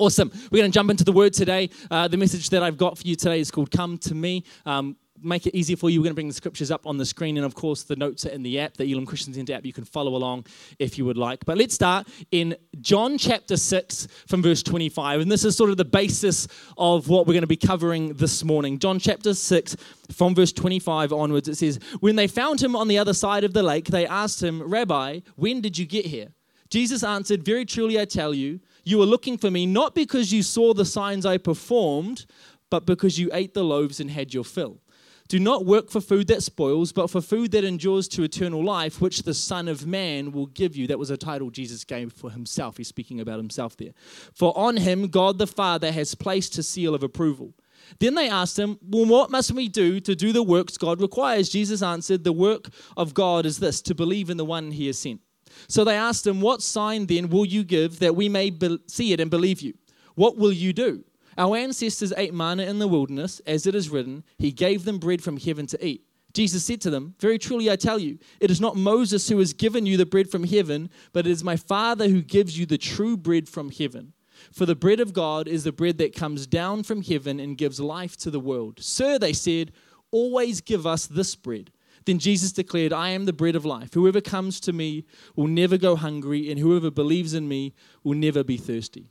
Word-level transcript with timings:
Awesome. 0.00 0.30
We're 0.52 0.60
going 0.60 0.70
to 0.70 0.74
jump 0.74 0.90
into 0.90 1.02
the 1.02 1.10
word 1.10 1.32
today. 1.32 1.70
Uh, 1.90 2.06
the 2.06 2.16
message 2.16 2.50
that 2.50 2.62
I've 2.62 2.76
got 2.76 2.96
for 2.96 3.04
you 3.04 3.16
today 3.16 3.40
is 3.40 3.50
called 3.50 3.72
Come 3.72 3.98
to 3.98 4.14
Me. 4.14 4.44
Um, 4.64 4.94
make 5.20 5.44
it 5.48 5.56
easier 5.56 5.76
for 5.76 5.90
you. 5.90 5.98
We're 5.98 6.04
going 6.04 6.12
to 6.12 6.14
bring 6.14 6.28
the 6.28 6.34
scriptures 6.34 6.70
up 6.70 6.86
on 6.86 6.98
the 6.98 7.04
screen, 7.04 7.36
and 7.36 7.44
of 7.44 7.56
course, 7.56 7.82
the 7.82 7.96
notes 7.96 8.24
are 8.24 8.28
in 8.28 8.44
the 8.44 8.60
app, 8.60 8.76
the 8.76 8.84
Elim 8.84 9.06
Christian 9.06 9.34
Centre 9.34 9.54
app. 9.54 9.66
You 9.66 9.72
can 9.72 9.82
follow 9.82 10.14
along 10.14 10.46
if 10.78 10.98
you 10.98 11.04
would 11.04 11.16
like. 11.16 11.44
But 11.44 11.58
let's 11.58 11.74
start 11.74 12.06
in 12.30 12.54
John 12.80 13.18
chapter 13.18 13.56
6 13.56 14.06
from 14.28 14.40
verse 14.40 14.62
25. 14.62 15.20
And 15.20 15.32
this 15.32 15.44
is 15.44 15.56
sort 15.56 15.70
of 15.70 15.76
the 15.76 15.84
basis 15.84 16.46
of 16.76 17.08
what 17.08 17.26
we're 17.26 17.34
going 17.34 17.40
to 17.40 17.48
be 17.48 17.56
covering 17.56 18.14
this 18.14 18.44
morning. 18.44 18.78
John 18.78 19.00
chapter 19.00 19.34
6 19.34 19.76
from 20.12 20.32
verse 20.32 20.52
25 20.52 21.12
onwards, 21.12 21.48
it 21.48 21.56
says, 21.56 21.80
When 21.98 22.14
they 22.14 22.28
found 22.28 22.62
him 22.62 22.76
on 22.76 22.86
the 22.86 22.98
other 22.98 23.14
side 23.14 23.42
of 23.42 23.52
the 23.52 23.64
lake, 23.64 23.86
they 23.86 24.06
asked 24.06 24.40
him, 24.40 24.62
Rabbi, 24.62 25.22
when 25.34 25.60
did 25.60 25.76
you 25.76 25.86
get 25.86 26.06
here? 26.06 26.28
Jesus 26.70 27.02
answered, 27.02 27.42
Very 27.42 27.64
truly 27.64 27.98
I 27.98 28.04
tell 28.04 28.32
you, 28.32 28.60
you 28.84 28.98
were 28.98 29.06
looking 29.06 29.38
for 29.38 29.50
me 29.50 29.66
not 29.66 29.94
because 29.94 30.32
you 30.32 30.42
saw 30.42 30.74
the 30.74 30.84
signs 30.84 31.26
I 31.26 31.38
performed, 31.38 32.26
but 32.70 32.86
because 32.86 33.18
you 33.18 33.30
ate 33.32 33.54
the 33.54 33.64
loaves 33.64 34.00
and 34.00 34.10
had 34.10 34.34
your 34.34 34.44
fill. 34.44 34.80
Do 35.28 35.38
not 35.38 35.66
work 35.66 35.90
for 35.90 36.00
food 36.00 36.26
that 36.28 36.42
spoils, 36.42 36.90
but 36.90 37.10
for 37.10 37.20
food 37.20 37.50
that 37.50 37.62
endures 37.62 38.08
to 38.08 38.22
eternal 38.22 38.64
life, 38.64 38.98
which 39.02 39.24
the 39.24 39.34
Son 39.34 39.68
of 39.68 39.86
Man 39.86 40.32
will 40.32 40.46
give 40.46 40.74
you. 40.74 40.86
That 40.86 40.98
was 40.98 41.10
a 41.10 41.18
title 41.18 41.50
Jesus 41.50 41.84
gave 41.84 42.14
for 42.14 42.30
himself. 42.30 42.78
He's 42.78 42.88
speaking 42.88 43.20
about 43.20 43.36
himself 43.36 43.76
there. 43.76 43.92
For 44.32 44.56
on 44.56 44.78
him 44.78 45.08
God 45.08 45.36
the 45.36 45.46
Father 45.46 45.92
has 45.92 46.14
placed 46.14 46.56
his 46.56 46.66
seal 46.66 46.94
of 46.94 47.02
approval. 47.02 47.52
Then 47.98 48.14
they 48.14 48.30
asked 48.30 48.58
him, 48.58 48.78
Well, 48.82 49.04
what 49.04 49.30
must 49.30 49.52
we 49.52 49.68
do 49.68 50.00
to 50.00 50.14
do 50.14 50.32
the 50.32 50.42
works 50.42 50.78
God 50.78 51.00
requires? 51.00 51.50
Jesus 51.50 51.82
answered, 51.82 52.24
The 52.24 52.32
work 52.32 52.70
of 52.96 53.12
God 53.12 53.44
is 53.44 53.58
this, 53.58 53.82
to 53.82 53.94
believe 53.94 54.30
in 54.30 54.38
the 54.38 54.46
one 54.46 54.70
he 54.70 54.86
has 54.86 54.98
sent. 54.98 55.20
So 55.68 55.84
they 55.84 55.96
asked 55.96 56.26
him, 56.26 56.40
What 56.40 56.62
sign 56.62 57.06
then 57.06 57.28
will 57.28 57.44
you 57.44 57.64
give 57.64 57.98
that 58.00 58.16
we 58.16 58.28
may 58.28 58.50
be- 58.50 58.80
see 58.86 59.12
it 59.12 59.20
and 59.20 59.30
believe 59.30 59.60
you? 59.60 59.74
What 60.14 60.36
will 60.36 60.52
you 60.52 60.72
do? 60.72 61.04
Our 61.36 61.56
ancestors 61.56 62.12
ate 62.16 62.34
manna 62.34 62.64
in 62.64 62.80
the 62.80 62.88
wilderness, 62.88 63.40
as 63.46 63.66
it 63.66 63.74
is 63.74 63.90
written, 63.90 64.24
He 64.38 64.50
gave 64.50 64.84
them 64.84 64.98
bread 64.98 65.22
from 65.22 65.36
heaven 65.36 65.66
to 65.68 65.86
eat. 65.86 66.04
Jesus 66.34 66.64
said 66.64 66.80
to 66.82 66.90
them, 66.90 67.14
Very 67.20 67.38
truly 67.38 67.70
I 67.70 67.76
tell 67.76 67.98
you, 67.98 68.18
it 68.40 68.50
is 68.50 68.60
not 68.60 68.76
Moses 68.76 69.28
who 69.28 69.38
has 69.38 69.52
given 69.52 69.86
you 69.86 69.96
the 69.96 70.06
bread 70.06 70.30
from 70.30 70.44
heaven, 70.44 70.90
but 71.12 71.26
it 71.26 71.30
is 71.30 71.44
my 71.44 71.56
Father 71.56 72.08
who 72.08 72.22
gives 72.22 72.58
you 72.58 72.66
the 72.66 72.78
true 72.78 73.16
bread 73.16 73.48
from 73.48 73.70
heaven. 73.70 74.12
For 74.52 74.66
the 74.66 74.76
bread 74.76 75.00
of 75.00 75.12
God 75.12 75.48
is 75.48 75.64
the 75.64 75.72
bread 75.72 75.98
that 75.98 76.14
comes 76.14 76.46
down 76.46 76.82
from 76.82 77.02
heaven 77.02 77.40
and 77.40 77.58
gives 77.58 77.80
life 77.80 78.16
to 78.18 78.30
the 78.30 78.40
world. 78.40 78.80
Sir, 78.80 79.18
they 79.18 79.32
said, 79.32 79.72
always 80.10 80.60
give 80.60 80.86
us 80.86 81.06
this 81.06 81.34
bread. 81.34 81.70
Then 82.08 82.18
Jesus 82.18 82.52
declared, 82.52 82.90
I 82.90 83.10
am 83.10 83.26
the 83.26 83.34
bread 83.34 83.54
of 83.54 83.66
life. 83.66 83.92
Whoever 83.92 84.22
comes 84.22 84.60
to 84.60 84.72
me 84.72 85.04
will 85.36 85.46
never 85.46 85.76
go 85.76 85.94
hungry, 85.94 86.50
and 86.50 86.58
whoever 86.58 86.90
believes 86.90 87.34
in 87.34 87.46
me 87.46 87.74
will 88.02 88.14
never 88.14 88.42
be 88.42 88.56
thirsty. 88.56 89.10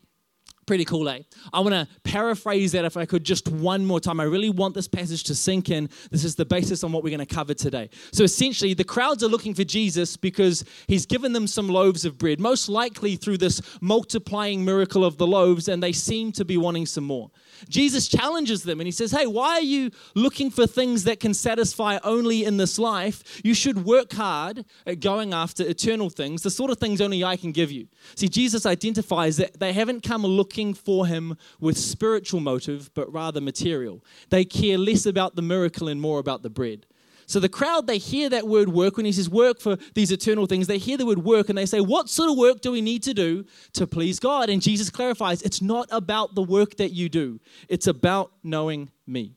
Pretty 0.68 0.84
cool, 0.84 1.08
eh? 1.08 1.22
I 1.54 1.62
want 1.62 1.74
to 1.76 1.88
paraphrase 2.04 2.74
that 2.74 2.84
if 2.84 2.98
I 2.98 3.06
could 3.06 3.24
just 3.24 3.48
one 3.48 3.86
more 3.86 4.02
time. 4.02 4.20
I 4.20 4.26
really 4.26 4.50
want 4.50 4.76
this 4.76 4.88
passage 4.88 5.24
to 5.24 5.34
sink 5.34 5.70
in. 5.70 5.90
This 6.12 6.26
is 6.26 6.36
the 6.36 6.44
basis 6.44 6.84
on 6.84 6.92
what 6.92 7.06
we're 7.06 7.16
going 7.16 7.26
to 7.26 7.36
cover 7.36 7.54
today. 7.54 7.90
So 8.12 8.26
essentially, 8.26 8.74
the 8.74 8.84
crowds 8.84 9.24
are 9.24 9.30
looking 9.30 9.54
for 9.54 9.64
Jesus 9.64 10.18
because 10.18 10.66
he's 10.88 11.06
given 11.06 11.32
them 11.32 11.48
some 11.48 11.70
loaves 11.70 12.04
of 12.04 12.18
bread, 12.18 12.42
most 12.42 12.68
likely 12.68 13.16
through 13.16 13.38
this 13.38 13.62
multiplying 13.80 14.66
miracle 14.66 15.06
of 15.06 15.18
the 15.18 15.26
loaves, 15.26 15.70
and 15.70 15.82
they 15.82 15.94
seem 15.94 16.34
to 16.34 16.44
be 16.44 16.58
wanting 16.58 16.86
some 16.86 17.06
more. 17.06 17.32
Jesus 17.70 18.10
challenges 18.10 18.64
them 18.64 18.82
and 18.82 18.88
he 18.88 18.92
says, 18.92 19.12
Hey, 19.12 19.26
why 19.26 19.52
are 19.54 19.62
you 19.62 19.90
looking 20.16 20.52
for 20.52 20.68
things 20.68 21.06
that 21.06 21.22
can 21.22 21.34
satisfy 21.34 21.98
only 22.04 22.44
in 22.44 22.58
this 22.58 22.78
life? 22.78 23.42
You 23.42 23.54
should 23.54 23.86
work 23.86 24.12
hard 24.12 24.66
at 24.86 25.00
going 25.00 25.34
after 25.34 25.64
eternal 25.64 26.10
things, 26.10 26.44
the 26.44 26.52
sort 26.52 26.72
of 26.72 26.78
things 26.78 27.00
only 27.00 27.24
I 27.24 27.38
can 27.38 27.54
give 27.54 27.72
you. 27.72 27.88
See, 28.16 28.28
Jesus 28.28 28.66
identifies 28.66 29.38
that 29.38 29.60
they 29.60 29.72
haven't 29.72 30.04
come 30.04 30.24
looking 30.24 30.57
for 30.74 31.08
him 31.08 31.38
with 31.60 31.78
spiritual 31.78 32.40
motive, 32.40 32.90
but 32.94 33.12
rather 33.12 33.42
material. 33.42 34.04
They 34.30 34.46
care 34.46 34.78
less 34.78 35.06
about 35.06 35.36
the 35.36 35.42
miracle 35.42 35.88
and 35.88 36.02
more 36.02 36.20
about 36.20 36.44
the 36.44 36.50
bread. 36.50 36.86
So 37.28 37.42
the 37.42 37.50
crowd, 37.50 37.88
they 37.88 37.98
hear 37.98 38.30
that 38.30 38.48
word 38.48 38.70
work 38.70 38.96
when 38.96 39.06
he 39.06 39.12
says 39.12 39.30
work 39.30 39.60
for 39.60 39.78
these 39.94 40.12
eternal 40.12 40.46
things. 40.46 40.68
They 40.68 40.78
hear 40.78 40.98
the 40.98 41.06
word 41.06 41.26
work 41.26 41.50
and 41.50 41.58
they 41.58 41.66
say, 41.66 41.82
What 41.82 42.10
sort 42.10 42.32
of 42.32 42.38
work 42.38 42.62
do 42.62 42.72
we 42.72 42.82
need 42.82 43.04
to 43.04 43.14
do 43.14 43.46
to 43.74 43.86
please 43.86 44.18
God? 44.18 44.50
And 44.50 44.62
Jesus 44.62 44.90
clarifies, 44.90 45.42
It's 45.42 45.62
not 45.62 45.90
about 45.92 46.36
the 46.36 46.42
work 46.42 46.78
that 46.78 46.94
you 46.94 47.10
do, 47.10 47.40
it's 47.68 47.88
about 47.88 48.32
knowing 48.44 48.92
me. 49.06 49.37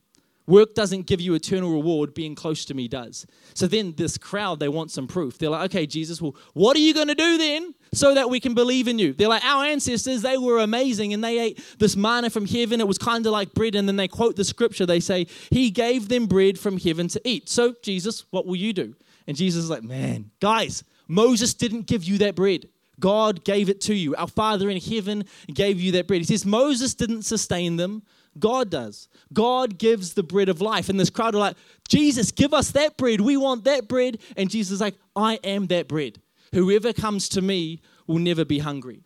Work 0.50 0.74
doesn't 0.74 1.06
give 1.06 1.20
you 1.20 1.34
eternal 1.34 1.70
reward, 1.70 2.12
being 2.12 2.34
close 2.34 2.64
to 2.64 2.74
me 2.74 2.88
does. 2.88 3.24
So 3.54 3.68
then, 3.68 3.94
this 3.96 4.18
crowd, 4.18 4.58
they 4.58 4.68
want 4.68 4.90
some 4.90 5.06
proof. 5.06 5.38
They're 5.38 5.48
like, 5.48 5.70
okay, 5.70 5.86
Jesus, 5.86 6.20
well, 6.20 6.34
what 6.54 6.76
are 6.76 6.80
you 6.80 6.92
going 6.92 7.06
to 7.06 7.14
do 7.14 7.38
then 7.38 7.72
so 7.94 8.16
that 8.16 8.28
we 8.28 8.40
can 8.40 8.52
believe 8.52 8.88
in 8.88 8.98
you? 8.98 9.12
They're 9.12 9.28
like, 9.28 9.44
our 9.44 9.64
ancestors, 9.64 10.22
they 10.22 10.36
were 10.36 10.58
amazing 10.58 11.14
and 11.14 11.22
they 11.22 11.38
ate 11.38 11.64
this 11.78 11.94
manna 11.94 12.30
from 12.30 12.46
heaven. 12.46 12.80
It 12.80 12.88
was 12.88 12.98
kind 12.98 13.24
of 13.26 13.32
like 13.32 13.54
bread. 13.54 13.76
And 13.76 13.86
then 13.86 13.94
they 13.94 14.08
quote 14.08 14.34
the 14.34 14.44
scripture. 14.44 14.86
They 14.86 14.98
say, 14.98 15.28
He 15.50 15.70
gave 15.70 16.08
them 16.08 16.26
bread 16.26 16.58
from 16.58 16.78
heaven 16.78 17.06
to 17.08 17.20
eat. 17.24 17.48
So, 17.48 17.76
Jesus, 17.80 18.24
what 18.30 18.44
will 18.44 18.56
you 18.56 18.72
do? 18.72 18.96
And 19.28 19.36
Jesus 19.36 19.62
is 19.62 19.70
like, 19.70 19.84
man, 19.84 20.32
guys, 20.40 20.82
Moses 21.06 21.54
didn't 21.54 21.86
give 21.86 22.02
you 22.02 22.18
that 22.18 22.34
bread. 22.34 22.68
God 22.98 23.44
gave 23.44 23.68
it 23.68 23.80
to 23.82 23.94
you. 23.94 24.16
Our 24.16 24.26
Father 24.26 24.68
in 24.68 24.80
heaven 24.80 25.24
gave 25.54 25.80
you 25.80 25.92
that 25.92 26.08
bread. 26.08 26.20
He 26.20 26.24
says, 26.24 26.44
Moses 26.44 26.94
didn't 26.94 27.22
sustain 27.22 27.76
them. 27.76 28.02
God 28.38 28.70
does. 28.70 29.08
God 29.32 29.78
gives 29.78 30.14
the 30.14 30.22
bread 30.22 30.48
of 30.48 30.60
life. 30.60 30.88
And 30.88 30.98
this 30.98 31.10
crowd 31.10 31.34
are 31.34 31.38
like, 31.38 31.56
Jesus, 31.88 32.30
give 32.30 32.54
us 32.54 32.70
that 32.72 32.96
bread. 32.96 33.20
We 33.20 33.36
want 33.36 33.64
that 33.64 33.88
bread. 33.88 34.18
And 34.36 34.48
Jesus 34.48 34.74
is 34.74 34.80
like, 34.80 34.94
I 35.16 35.38
am 35.42 35.66
that 35.66 35.88
bread. 35.88 36.20
Whoever 36.52 36.92
comes 36.92 37.28
to 37.30 37.42
me 37.42 37.80
will 38.06 38.18
never 38.18 38.44
be 38.44 38.58
hungry. 38.58 39.02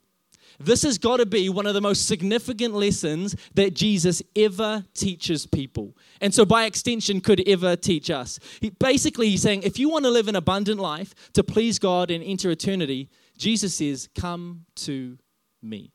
This 0.61 0.83
has 0.83 0.99
got 0.99 1.17
to 1.17 1.27
be 1.27 1.49
one 1.49 1.67
of 1.67 1.75
the 1.75 1.81
most 1.81 2.07
significant 2.07 2.75
lessons 2.75 3.35
that 3.55 3.75
Jesus 3.75 4.23
ever 4.37 4.85
teaches 4.95 5.47
people. 5.47 5.97
And 6.21 6.33
so, 6.33 6.45
by 6.45 6.67
extension, 6.67 7.21
could 7.21 7.47
ever 7.49 7.75
teach 7.75 8.09
us. 8.09 8.39
He, 8.61 8.71
basically, 8.71 9.31
he's 9.31 9.43
saying 9.43 9.65
if 9.65 9.79
you 9.79 9.89
want 9.89 10.05
to 10.05 10.11
live 10.11 10.29
an 10.29 10.37
abundant 10.37 10.79
life 10.79 11.15
to 11.33 11.43
please 11.43 11.79
God 11.79 12.11
and 12.11 12.23
enter 12.23 12.51
eternity, 12.51 13.11
Jesus 13.37 13.75
says, 13.75 14.09
Come 14.15 14.65
to 14.77 15.19
me. 15.61 15.91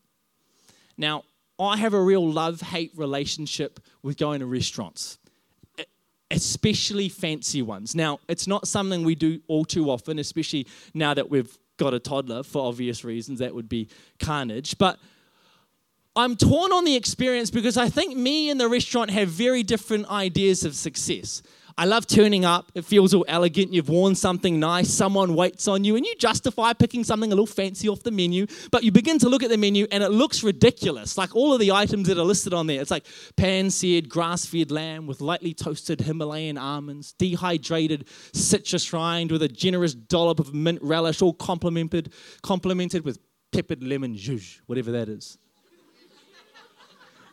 Now, 0.98 1.24
I 1.60 1.78
have 1.78 1.94
a 1.94 2.02
real 2.02 2.32
love 2.32 2.62
hate 2.62 2.92
relationship 2.96 3.80
with 4.02 4.18
going 4.18 4.40
to 4.40 4.46
restaurants, 4.46 5.18
especially 6.32 7.10
fancy 7.10 7.62
ones. 7.62 7.96
Now, 7.96 8.20
it's 8.30 8.48
not 8.48 8.68
something 8.68 9.04
we 9.04 9.16
do 9.16 9.42
all 9.48 9.66
too 9.66 9.90
often, 9.90 10.20
especially 10.20 10.68
now 10.94 11.14
that 11.14 11.30
we've 11.30 11.58
got 11.78 11.94
a 11.94 12.00
toddler 12.00 12.44
for 12.44 12.68
obvious 12.68 13.04
reasons. 13.04 13.40
That 13.40 13.54
would 13.54 13.68
be 13.68 13.90
carnage. 14.20 14.78
But 14.78 15.00
I'm 16.16 16.36
torn 16.36 16.72
on 16.72 16.86
the 16.86 16.96
experience 16.96 17.52
because 17.52 17.78
I 17.78 17.90
think 17.90 18.16
me 18.16 18.50
and 18.50 18.60
the 18.60 18.68
restaurant 18.68 19.10
have 19.12 19.30
very 19.30 19.64
different 19.64 20.10
ideas 20.10 20.64
of 20.64 20.76
success. 20.76 21.42
I 21.80 21.86
love 21.86 22.08
turning 22.08 22.44
up. 22.44 22.74
It 22.76 22.84
feels 22.84 23.14
all 23.14 23.24
elegant. 23.30 23.74
You've 23.74 23.88
worn 23.88 24.14
something 24.14 24.60
nice. 24.60 24.90
Someone 24.90 25.34
waits 25.34 25.66
on 25.66 25.86
you, 25.86 25.96
and 25.96 26.06
you 26.06 26.14
justify 26.16 26.74
picking 26.74 27.06
something 27.06 27.32
a 27.32 27.36
little 27.36 27.46
fancy 27.46 27.88
off 27.88 28.04
the 28.04 28.12
menu. 28.12 28.48
But 28.70 28.84
you 28.84 28.92
begin 28.92 29.18
to 29.20 29.30
look 29.30 29.44
at 29.44 29.50
the 29.50 29.56
menu, 29.56 29.88
and 29.90 30.04
it 30.04 30.10
looks 30.10 30.44
ridiculous. 30.44 31.18
Like 31.18 31.34
all 31.38 31.54
of 31.54 31.62
the 31.62 31.72
items 31.72 32.10
that 32.10 32.18
are 32.18 32.26
listed 32.26 32.54
on 32.54 32.68
there. 32.68 32.82
It's 32.82 32.92
like 32.92 33.06
pan 33.38 33.70
seared, 33.70 34.10
grass 34.10 34.46
fed 34.46 34.72
lamb 34.72 35.08
with 35.08 35.22
lightly 35.22 35.54
toasted 35.54 36.02
Himalayan 36.02 36.58
almonds, 36.58 37.14
dehydrated 37.14 38.10
citrus 38.34 38.92
rind 38.92 39.32
with 39.32 39.42
a 39.42 39.48
generous 39.48 39.94
dollop 39.94 40.42
of 40.42 40.54
mint 40.54 40.80
relish, 40.82 41.22
all 41.22 41.32
complemented, 41.32 42.12
complemented 42.44 43.06
with 43.06 43.20
peppered 43.54 43.82
lemon 43.82 44.18
juice, 44.18 44.60
whatever 44.66 44.92
that 44.92 45.08
is. 45.08 45.38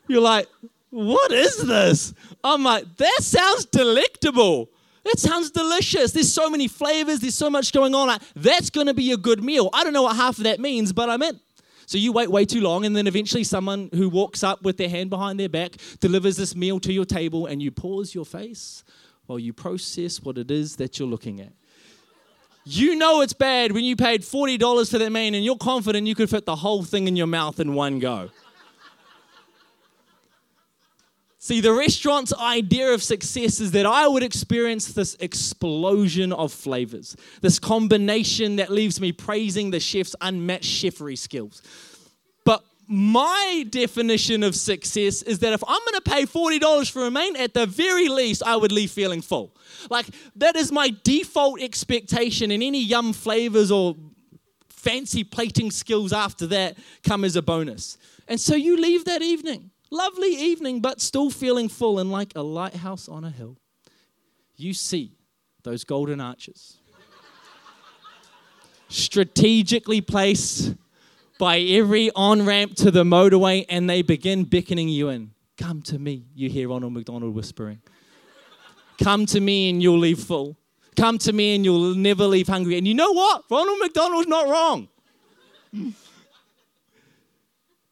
You're 0.06 0.22
like, 0.22 0.46
what 0.90 1.32
is 1.32 1.66
this? 1.66 2.14
I'm 2.42 2.62
like, 2.62 2.96
that 2.96 3.18
sounds 3.20 3.64
delectable. 3.66 4.70
That 5.04 5.18
sounds 5.18 5.50
delicious. 5.50 6.12
There's 6.12 6.32
so 6.32 6.50
many 6.50 6.66
flavors, 6.66 7.20
there's 7.20 7.34
so 7.34 7.48
much 7.48 7.72
going 7.72 7.94
on. 7.94 8.18
That's 8.34 8.70
going 8.70 8.88
to 8.88 8.94
be 8.94 9.12
a 9.12 9.16
good 9.16 9.42
meal. 9.42 9.70
I 9.72 9.84
don't 9.84 9.92
know 9.92 10.02
what 10.02 10.16
half 10.16 10.38
of 10.38 10.44
that 10.44 10.58
means, 10.58 10.92
but 10.92 11.08
I'm 11.08 11.22
in. 11.22 11.38
So 11.86 11.98
you 11.98 12.10
wait 12.10 12.28
way 12.28 12.44
too 12.44 12.60
long, 12.60 12.84
and 12.84 12.96
then 12.96 13.06
eventually 13.06 13.44
someone 13.44 13.88
who 13.94 14.08
walks 14.08 14.42
up 14.42 14.62
with 14.62 14.76
their 14.76 14.88
hand 14.88 15.08
behind 15.08 15.38
their 15.38 15.48
back 15.48 15.76
delivers 16.00 16.36
this 16.36 16.56
meal 16.56 16.80
to 16.80 16.92
your 16.92 17.04
table, 17.04 17.46
and 17.46 17.62
you 17.62 17.70
pause 17.70 18.12
your 18.12 18.24
face 18.24 18.82
while 19.26 19.38
you 19.38 19.52
process 19.52 20.20
what 20.20 20.36
it 20.36 20.50
is 20.50 20.76
that 20.76 20.98
you're 20.98 21.08
looking 21.08 21.40
at. 21.40 21.52
You 22.64 22.96
know 22.96 23.20
it's 23.20 23.32
bad 23.32 23.70
when 23.70 23.84
you 23.84 23.94
paid 23.94 24.22
$40 24.22 24.90
for 24.90 24.98
that 24.98 25.12
meal, 25.12 25.34
and 25.34 25.44
you're 25.44 25.56
confident 25.56 26.08
you 26.08 26.16
could 26.16 26.28
fit 26.28 26.44
the 26.44 26.56
whole 26.56 26.82
thing 26.82 27.06
in 27.06 27.14
your 27.14 27.28
mouth 27.28 27.60
in 27.60 27.74
one 27.74 28.00
go. 28.00 28.30
See, 31.46 31.60
the 31.60 31.72
restaurant's 31.72 32.34
idea 32.34 32.92
of 32.92 33.04
success 33.04 33.60
is 33.60 33.70
that 33.70 33.86
I 33.86 34.08
would 34.08 34.24
experience 34.24 34.88
this 34.88 35.14
explosion 35.20 36.32
of 36.32 36.52
flavors, 36.52 37.16
this 37.40 37.60
combination 37.60 38.56
that 38.56 38.68
leaves 38.68 39.00
me 39.00 39.12
praising 39.12 39.70
the 39.70 39.78
chef's 39.78 40.16
unmatched 40.20 40.64
chefery 40.64 41.16
skills. 41.16 41.62
But 42.44 42.64
my 42.88 43.64
definition 43.70 44.42
of 44.42 44.56
success 44.56 45.22
is 45.22 45.38
that 45.38 45.52
if 45.52 45.62
I'm 45.68 45.78
going 45.84 45.94
to 45.94 46.10
pay 46.10 46.24
$40 46.24 46.90
for 46.90 47.06
a 47.06 47.12
main, 47.12 47.36
at 47.36 47.54
the 47.54 47.64
very 47.64 48.08
least, 48.08 48.42
I 48.42 48.56
would 48.56 48.72
leave 48.72 48.90
feeling 48.90 49.22
full. 49.22 49.54
Like, 49.88 50.06
that 50.34 50.56
is 50.56 50.72
my 50.72 50.92
default 51.04 51.62
expectation, 51.62 52.50
and 52.50 52.60
any 52.60 52.82
yum 52.82 53.12
flavors 53.12 53.70
or 53.70 53.94
fancy 54.68 55.22
plating 55.22 55.70
skills 55.70 56.12
after 56.12 56.48
that 56.48 56.76
come 57.04 57.24
as 57.24 57.36
a 57.36 57.42
bonus. 57.42 57.98
And 58.26 58.40
so 58.40 58.56
you 58.56 58.76
leave 58.76 59.04
that 59.04 59.22
evening, 59.22 59.70
lovely 59.96 60.34
evening, 60.34 60.80
but 60.80 61.00
still 61.00 61.30
feeling 61.30 61.68
full 61.68 61.98
and 61.98 62.10
like 62.10 62.32
a 62.36 62.42
lighthouse 62.42 63.08
on 63.08 63.24
a 63.24 63.30
hill. 63.30 63.56
You 64.56 64.72
see 64.72 65.12
those 65.62 65.84
golden 65.84 66.20
arches 66.20 66.78
strategically 68.88 70.00
placed 70.00 70.74
by 71.38 71.58
every 71.58 72.10
on 72.14 72.46
ramp 72.46 72.74
to 72.76 72.90
the 72.90 73.04
motorway, 73.04 73.66
and 73.68 73.90
they 73.90 74.02
begin 74.02 74.44
beckoning 74.44 74.88
you 74.88 75.08
in. 75.08 75.32
Come 75.58 75.82
to 75.82 75.98
me, 75.98 76.24
you 76.34 76.48
hear 76.48 76.68
Ronald 76.68 76.92
McDonald 76.92 77.34
whispering. 77.34 77.80
Come 79.02 79.26
to 79.26 79.40
me 79.40 79.70
and 79.70 79.82
you'll 79.82 79.98
leave 79.98 80.20
full. 80.20 80.56
Come 80.96 81.18
to 81.18 81.32
me 81.32 81.54
and 81.54 81.64
you'll 81.64 81.94
never 81.94 82.26
leave 82.26 82.48
hungry. 82.48 82.78
And 82.78 82.88
you 82.88 82.94
know 82.94 83.12
what? 83.12 83.44
Ronald 83.50 83.78
McDonald's 83.78 84.28
not 84.28 84.48
wrong. 84.48 84.88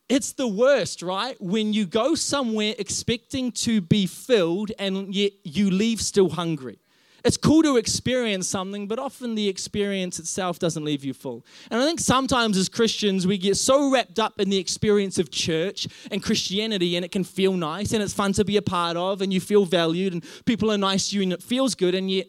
It's 0.08 0.32
the 0.32 0.48
worst, 0.48 1.02
right? 1.02 1.40
When 1.40 1.72
you 1.72 1.86
go 1.86 2.14
somewhere 2.14 2.74
expecting 2.78 3.52
to 3.52 3.80
be 3.80 4.06
filled 4.06 4.70
and 4.78 5.14
yet 5.14 5.32
you 5.44 5.70
leave 5.70 6.00
still 6.00 6.28
hungry. 6.28 6.78
It's 7.24 7.38
cool 7.38 7.62
to 7.62 7.78
experience 7.78 8.46
something, 8.46 8.86
but 8.86 8.98
often 8.98 9.34
the 9.34 9.48
experience 9.48 10.18
itself 10.18 10.58
doesn't 10.58 10.84
leave 10.84 11.06
you 11.06 11.14
full. 11.14 11.46
And 11.70 11.80
I 11.80 11.86
think 11.86 11.98
sometimes 11.98 12.58
as 12.58 12.68
Christians, 12.68 13.26
we 13.26 13.38
get 13.38 13.56
so 13.56 13.90
wrapped 13.90 14.18
up 14.18 14.38
in 14.38 14.50
the 14.50 14.58
experience 14.58 15.18
of 15.18 15.30
church 15.30 15.88
and 16.10 16.22
Christianity, 16.22 16.96
and 16.96 17.04
it 17.04 17.12
can 17.12 17.24
feel 17.24 17.54
nice 17.54 17.94
and 17.94 18.02
it's 18.02 18.12
fun 18.12 18.34
to 18.34 18.44
be 18.44 18.58
a 18.58 18.62
part 18.62 18.98
of, 18.98 19.22
and 19.22 19.32
you 19.32 19.40
feel 19.40 19.64
valued, 19.64 20.12
and 20.12 20.22
people 20.44 20.70
are 20.70 20.76
nice 20.76 21.08
to 21.08 21.16
you, 21.16 21.22
and 21.22 21.32
it 21.32 21.42
feels 21.42 21.74
good, 21.74 21.94
and 21.94 22.10
yet 22.10 22.26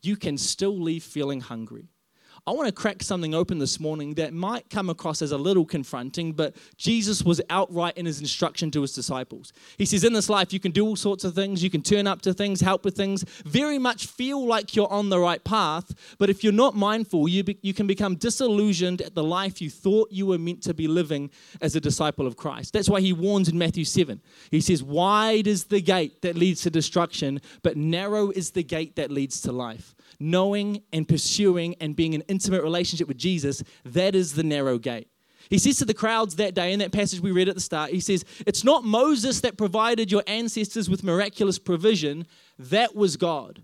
you 0.00 0.16
can 0.16 0.38
still 0.38 0.78
leave 0.78 1.02
feeling 1.02 1.40
hungry. 1.40 1.88
I 2.46 2.50
want 2.50 2.66
to 2.66 2.72
crack 2.72 3.02
something 3.02 3.34
open 3.34 3.58
this 3.58 3.80
morning 3.80 4.14
that 4.14 4.34
might 4.34 4.68
come 4.68 4.90
across 4.90 5.22
as 5.22 5.32
a 5.32 5.38
little 5.38 5.64
confronting, 5.64 6.32
but 6.32 6.54
Jesus 6.76 7.22
was 7.22 7.40
outright 7.48 7.96
in 7.96 8.04
his 8.04 8.20
instruction 8.20 8.70
to 8.72 8.82
his 8.82 8.92
disciples. 8.92 9.54
He 9.78 9.86
says, 9.86 10.04
In 10.04 10.12
this 10.12 10.28
life, 10.28 10.52
you 10.52 10.60
can 10.60 10.70
do 10.70 10.84
all 10.84 10.94
sorts 10.94 11.24
of 11.24 11.34
things, 11.34 11.62
you 11.62 11.70
can 11.70 11.80
turn 11.80 12.06
up 12.06 12.20
to 12.20 12.34
things, 12.34 12.60
help 12.60 12.84
with 12.84 12.94
things, 12.94 13.24
very 13.46 13.78
much 13.78 14.08
feel 14.08 14.44
like 14.46 14.76
you're 14.76 14.92
on 14.92 15.08
the 15.08 15.18
right 15.18 15.42
path, 15.42 15.94
but 16.18 16.28
if 16.28 16.44
you're 16.44 16.52
not 16.52 16.76
mindful, 16.76 17.26
you, 17.28 17.44
be, 17.44 17.58
you 17.62 17.72
can 17.72 17.86
become 17.86 18.14
disillusioned 18.16 19.00
at 19.00 19.14
the 19.14 19.24
life 19.24 19.62
you 19.62 19.70
thought 19.70 20.12
you 20.12 20.26
were 20.26 20.36
meant 20.36 20.62
to 20.64 20.74
be 20.74 20.86
living 20.86 21.30
as 21.62 21.74
a 21.74 21.80
disciple 21.80 22.26
of 22.26 22.36
Christ. 22.36 22.74
That's 22.74 22.90
why 22.90 23.00
he 23.00 23.14
warns 23.14 23.48
in 23.48 23.56
Matthew 23.56 23.86
7. 23.86 24.20
He 24.50 24.60
says, 24.60 24.82
Wide 24.82 25.46
is 25.46 25.64
the 25.64 25.80
gate 25.80 26.20
that 26.20 26.36
leads 26.36 26.60
to 26.62 26.70
destruction, 26.70 27.40
but 27.62 27.78
narrow 27.78 28.28
is 28.28 28.50
the 28.50 28.62
gate 28.62 28.96
that 28.96 29.10
leads 29.10 29.40
to 29.42 29.52
life 29.52 29.94
knowing 30.18 30.82
and 30.92 31.08
pursuing 31.08 31.74
and 31.80 31.96
being 31.96 32.14
in 32.14 32.22
intimate 32.22 32.62
relationship 32.62 33.08
with 33.08 33.18
Jesus, 33.18 33.62
that 33.84 34.14
is 34.14 34.34
the 34.34 34.42
narrow 34.42 34.78
gate. 34.78 35.08
He 35.50 35.58
says 35.58 35.76
to 35.78 35.84
the 35.84 35.94
crowds 35.94 36.36
that 36.36 36.54
day 36.54 36.72
in 36.72 36.78
that 36.78 36.92
passage 36.92 37.20
we 37.20 37.30
read 37.30 37.48
at 37.48 37.54
the 37.54 37.60
start, 37.60 37.90
he 37.90 38.00
says, 38.00 38.24
It's 38.46 38.64
not 38.64 38.84
Moses 38.84 39.40
that 39.42 39.58
provided 39.58 40.10
your 40.10 40.22
ancestors 40.26 40.88
with 40.88 41.04
miraculous 41.04 41.58
provision, 41.58 42.26
that 42.58 42.94
was 42.94 43.16
God. 43.16 43.62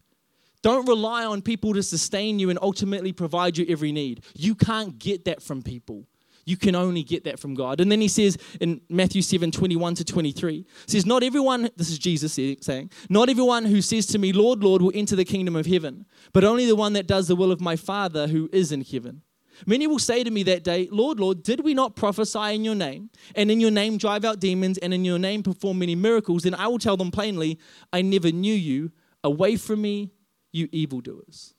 Don't 0.62 0.86
rely 0.86 1.24
on 1.24 1.40
people 1.40 1.72
to 1.72 1.82
sustain 1.82 2.38
you 2.38 2.50
and 2.50 2.58
ultimately 2.60 3.12
provide 3.12 3.56
you 3.56 3.64
every 3.68 3.92
need. 3.92 4.24
You 4.34 4.54
can't 4.54 4.98
get 4.98 5.24
that 5.24 5.42
from 5.42 5.62
people. 5.62 6.06
You 6.44 6.56
can 6.56 6.74
only 6.74 7.02
get 7.02 7.24
that 7.24 7.38
from 7.38 7.54
God. 7.54 7.80
And 7.80 7.90
then 7.90 8.00
he 8.00 8.08
says 8.08 8.36
in 8.60 8.80
Matthew 8.88 9.22
7 9.22 9.50
21 9.50 9.94
to 9.96 10.04
23, 10.04 10.66
says, 10.86 11.06
Not 11.06 11.22
everyone, 11.22 11.70
this 11.76 11.90
is 11.90 11.98
Jesus 11.98 12.32
saying, 12.32 12.90
not 13.08 13.28
everyone 13.28 13.64
who 13.64 13.82
says 13.82 14.06
to 14.06 14.18
me, 14.18 14.32
Lord, 14.32 14.62
Lord, 14.62 14.82
will 14.82 14.92
enter 14.94 15.16
the 15.16 15.24
kingdom 15.24 15.56
of 15.56 15.66
heaven, 15.66 16.06
but 16.32 16.44
only 16.44 16.66
the 16.66 16.76
one 16.76 16.92
that 16.94 17.06
does 17.06 17.28
the 17.28 17.36
will 17.36 17.52
of 17.52 17.60
my 17.60 17.76
Father 17.76 18.28
who 18.28 18.48
is 18.52 18.72
in 18.72 18.82
heaven. 18.82 19.22
Many 19.66 19.86
will 19.86 19.98
say 19.98 20.24
to 20.24 20.30
me 20.30 20.42
that 20.44 20.64
day, 20.64 20.88
Lord, 20.90 21.20
Lord, 21.20 21.42
did 21.42 21.60
we 21.60 21.74
not 21.74 21.96
prophesy 21.96 22.54
in 22.54 22.64
your 22.64 22.74
name, 22.74 23.10
and 23.34 23.50
in 23.50 23.60
your 23.60 23.70
name 23.70 23.98
drive 23.98 24.24
out 24.24 24.40
demons, 24.40 24.78
and 24.78 24.94
in 24.94 25.04
your 25.04 25.18
name 25.18 25.42
perform 25.42 25.80
many 25.80 25.94
miracles? 25.94 26.44
Then 26.44 26.54
I 26.54 26.66
will 26.66 26.78
tell 26.78 26.96
them 26.96 27.10
plainly, 27.10 27.58
I 27.92 28.02
never 28.02 28.30
knew 28.30 28.54
you. 28.54 28.92
Away 29.22 29.56
from 29.56 29.82
me, 29.82 30.12
you 30.50 30.68
evildoers. 30.72 31.54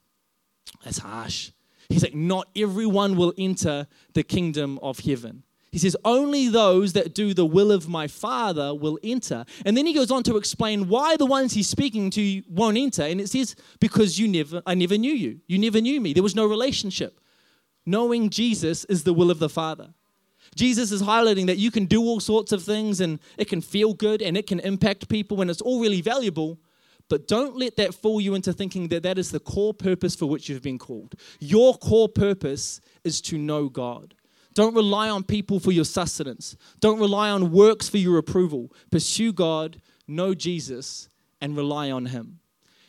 That's 0.83 0.97
harsh. 0.97 1.51
He's 1.91 2.03
like, 2.03 2.15
not 2.15 2.47
everyone 2.55 3.15
will 3.15 3.33
enter 3.37 3.87
the 4.13 4.23
kingdom 4.23 4.79
of 4.81 4.99
heaven. 4.99 5.43
He 5.71 5.79
says, 5.79 5.95
only 6.03 6.49
those 6.49 6.93
that 6.93 7.15
do 7.15 7.33
the 7.33 7.45
will 7.45 7.71
of 7.71 7.87
my 7.87 8.07
Father 8.07 8.75
will 8.75 8.99
enter. 9.03 9.45
And 9.65 9.77
then 9.77 9.85
he 9.85 9.93
goes 9.93 10.11
on 10.11 10.21
to 10.23 10.35
explain 10.35 10.89
why 10.89 11.15
the 11.15 11.25
ones 11.25 11.53
he's 11.53 11.69
speaking 11.69 12.09
to 12.11 12.43
won't 12.49 12.77
enter. 12.77 13.03
And 13.03 13.21
it 13.21 13.29
says, 13.29 13.55
because 13.79 14.19
you 14.19 14.27
never, 14.27 14.61
I 14.65 14.73
never 14.73 14.97
knew 14.97 15.13
you. 15.13 15.39
You 15.47 15.57
never 15.57 15.79
knew 15.79 16.01
me. 16.01 16.11
There 16.11 16.23
was 16.23 16.35
no 16.35 16.45
relationship. 16.45 17.21
Knowing 17.85 18.29
Jesus 18.29 18.83
is 18.85 19.05
the 19.05 19.13
will 19.13 19.31
of 19.31 19.39
the 19.39 19.47
Father. 19.47 19.93
Jesus 20.55 20.91
is 20.91 21.01
highlighting 21.01 21.47
that 21.47 21.57
you 21.57 21.71
can 21.71 21.85
do 21.85 22.01
all 22.01 22.19
sorts 22.19 22.51
of 22.51 22.61
things 22.61 22.99
and 22.99 23.19
it 23.37 23.47
can 23.47 23.61
feel 23.61 23.93
good 23.93 24.21
and 24.21 24.35
it 24.35 24.47
can 24.47 24.59
impact 24.59 25.07
people 25.07 25.39
and 25.39 25.49
it's 25.49 25.61
all 25.61 25.79
really 25.79 26.01
valuable. 26.01 26.59
But 27.11 27.27
don't 27.27 27.57
let 27.57 27.75
that 27.75 27.93
fool 27.93 28.21
you 28.21 28.35
into 28.35 28.53
thinking 28.53 28.87
that 28.87 29.03
that 29.03 29.17
is 29.17 29.31
the 29.31 29.41
core 29.41 29.73
purpose 29.73 30.15
for 30.15 30.27
which 30.27 30.47
you've 30.47 30.61
been 30.61 30.79
called. 30.79 31.15
Your 31.41 31.77
core 31.77 32.07
purpose 32.07 32.79
is 33.03 33.19
to 33.23 33.37
know 33.37 33.67
God. 33.67 34.13
Don't 34.53 34.73
rely 34.73 35.09
on 35.09 35.23
people 35.23 35.59
for 35.59 35.73
your 35.73 35.83
sustenance. 35.83 36.55
Don't 36.79 36.99
rely 36.99 37.29
on 37.29 37.51
works 37.51 37.89
for 37.89 37.97
your 37.97 38.17
approval. 38.17 38.71
Pursue 38.91 39.33
God, 39.33 39.81
know 40.07 40.33
Jesus, 40.33 41.09
and 41.41 41.57
rely 41.57 41.91
on 41.91 42.05
Him. 42.05 42.39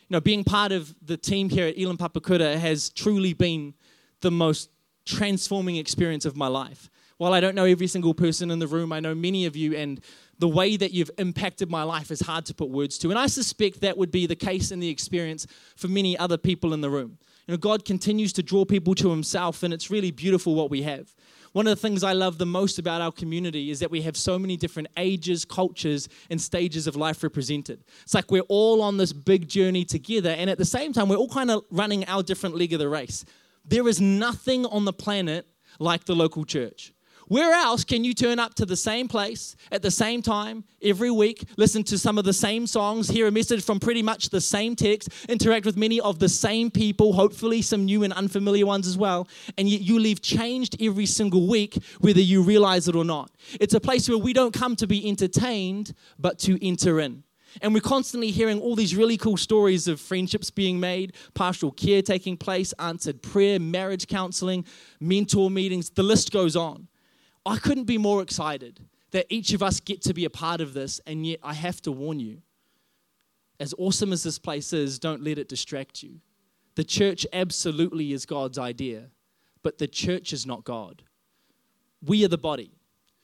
You 0.07 0.15
know, 0.15 0.21
being 0.21 0.45
part 0.45 0.71
of 0.71 0.95
the 1.05 1.17
team 1.17 1.49
here 1.49 1.67
at 1.67 1.77
Elim 1.77 1.97
Papakura 1.97 2.55
has 2.55 2.91
truly 2.91 3.33
been 3.33 3.73
the 4.21 4.31
most 4.31 4.69
transforming 5.03 5.75
experience 5.75 6.23
of 6.23 6.37
my 6.37 6.47
life. 6.47 6.89
While 7.17 7.33
I 7.33 7.41
don't 7.41 7.55
know 7.55 7.65
every 7.65 7.87
single 7.87 8.13
person 8.13 8.51
in 8.51 8.59
the 8.59 8.67
room, 8.67 8.93
I 8.93 9.01
know 9.01 9.13
many 9.13 9.45
of 9.45 9.57
you, 9.57 9.75
and 9.75 9.99
the 10.39 10.47
way 10.47 10.75
that 10.77 10.91
you've 10.91 11.11
impacted 11.17 11.69
my 11.69 11.83
life 11.83 12.11
is 12.11 12.21
hard 12.21 12.45
to 12.47 12.53
put 12.53 12.69
words 12.69 12.97
to. 12.99 13.09
And 13.09 13.19
I 13.19 13.27
suspect 13.27 13.81
that 13.81 13.97
would 13.97 14.11
be 14.11 14.25
the 14.25 14.35
case 14.35 14.71
in 14.71 14.79
the 14.79 14.89
experience 14.89 15.45
for 15.75 15.87
many 15.87 16.17
other 16.17 16.37
people 16.37 16.73
in 16.73 16.81
the 16.81 16.89
room. 16.89 17.17
You 17.47 17.53
know, 17.53 17.57
God 17.57 17.85
continues 17.85 18.33
to 18.33 18.43
draw 18.43 18.65
people 18.65 18.95
to 18.95 19.09
Himself, 19.09 19.63
and 19.63 19.73
it's 19.73 19.91
really 19.91 20.11
beautiful 20.11 20.55
what 20.55 20.69
we 20.69 20.81
have. 20.83 21.13
One 21.51 21.67
of 21.67 21.71
the 21.71 21.81
things 21.81 22.03
I 22.03 22.13
love 22.13 22.39
the 22.39 22.47
most 22.47 22.79
about 22.79 23.01
our 23.01 23.11
community 23.11 23.69
is 23.69 23.79
that 23.79 23.91
we 23.91 24.01
have 24.01 24.17
so 24.17 24.39
many 24.39 24.57
different 24.57 24.87
ages, 24.97 25.45
cultures, 25.45 26.09
and 26.31 26.41
stages 26.41 26.87
of 26.87 26.95
life 26.95 27.21
represented. 27.21 27.83
It's 28.01 28.15
like 28.15 28.31
we're 28.31 28.41
all 28.49 28.81
on 28.81 28.97
this 28.97 29.13
big 29.13 29.47
journey 29.47 29.85
together, 29.85 30.31
and 30.31 30.49
at 30.49 30.57
the 30.57 30.65
same 30.65 30.93
time, 30.93 31.09
we're 31.09 31.17
all 31.17 31.29
kind 31.29 31.51
of 31.51 31.63
running 31.69 32.05
our 32.07 32.23
different 32.23 32.55
leg 32.55 32.73
of 32.73 32.79
the 32.79 32.89
race. 32.89 33.23
There 33.65 33.87
is 33.87 34.01
nothing 34.01 34.65
on 34.65 34.85
the 34.85 34.93
planet 34.93 35.45
like 35.79 36.05
the 36.05 36.15
local 36.15 36.43
church. 36.43 36.91
Where 37.27 37.53
else 37.53 37.83
can 37.83 38.03
you 38.03 38.13
turn 38.13 38.39
up 38.39 38.53
to 38.55 38.65
the 38.65 38.75
same 38.75 39.07
place 39.07 39.55
at 39.71 39.81
the 39.81 39.91
same 39.91 40.21
time 40.21 40.63
every 40.81 41.11
week, 41.11 41.45
listen 41.57 41.83
to 41.85 41.97
some 41.97 42.17
of 42.17 42.25
the 42.25 42.33
same 42.33 42.67
songs, 42.67 43.07
hear 43.07 43.27
a 43.27 43.31
message 43.31 43.63
from 43.63 43.79
pretty 43.79 44.03
much 44.03 44.29
the 44.29 44.41
same 44.41 44.75
text, 44.75 45.09
interact 45.29 45.65
with 45.65 45.77
many 45.77 46.01
of 46.01 46.19
the 46.19 46.29
same 46.29 46.69
people, 46.69 47.13
hopefully 47.13 47.61
some 47.61 47.85
new 47.85 48.03
and 48.03 48.13
unfamiliar 48.13 48.65
ones 48.65 48.87
as 48.87 48.97
well, 48.97 49.27
and 49.57 49.69
yet 49.69 49.81
you 49.81 49.99
leave 49.99 50.21
changed 50.21 50.75
every 50.81 51.05
single 51.05 51.47
week, 51.47 51.77
whether 52.01 52.19
you 52.19 52.41
realize 52.41 52.87
it 52.87 52.95
or 52.95 53.05
not? 53.05 53.31
It's 53.59 53.73
a 53.73 53.79
place 53.79 54.09
where 54.09 54.17
we 54.17 54.33
don't 54.33 54.53
come 54.53 54.75
to 54.77 54.87
be 54.87 55.07
entertained, 55.07 55.93
but 56.19 56.39
to 56.39 56.63
enter 56.65 56.99
in. 56.99 57.23
And 57.61 57.73
we're 57.73 57.81
constantly 57.81 58.31
hearing 58.31 58.59
all 58.59 58.75
these 58.75 58.95
really 58.95 59.15
cool 59.15 59.37
stories 59.37 59.87
of 59.87 60.01
friendships 60.01 60.49
being 60.49 60.79
made, 60.79 61.13
pastoral 61.35 61.71
care 61.71 62.01
taking 62.01 62.35
place, 62.35 62.73
answered 62.79 63.21
prayer, 63.21 63.59
marriage 63.59 64.07
counseling, 64.07 64.65
mentor 64.99 65.51
meetings, 65.51 65.91
the 65.91 66.03
list 66.03 66.31
goes 66.31 66.55
on. 66.55 66.87
I 67.45 67.57
couldn't 67.57 67.85
be 67.85 67.97
more 67.97 68.21
excited 68.21 68.79
that 69.11 69.27
each 69.29 69.53
of 69.53 69.61
us 69.61 69.79
get 69.79 70.01
to 70.03 70.13
be 70.13 70.25
a 70.25 70.29
part 70.29 70.61
of 70.61 70.73
this, 70.73 70.99
and 71.05 71.25
yet 71.25 71.39
I 71.43 71.53
have 71.53 71.81
to 71.83 71.91
warn 71.91 72.19
you 72.19 72.41
as 73.59 73.73
awesome 73.77 74.11
as 74.11 74.23
this 74.23 74.39
place 74.39 74.73
is, 74.73 74.99
don't 74.99 75.23
let 75.23 75.37
it 75.37 75.47
distract 75.47 76.03
you. 76.03 76.19
The 76.75 76.83
church 76.83 77.25
absolutely 77.31 78.11
is 78.11 78.25
God's 78.25 78.57
idea, 78.57 79.09
but 79.61 79.77
the 79.77 79.87
church 79.87 80.33
is 80.33 80.45
not 80.45 80.63
God. 80.63 81.03
We 82.05 82.25
are 82.25 82.29
the 82.29 82.37
body, 82.37 82.71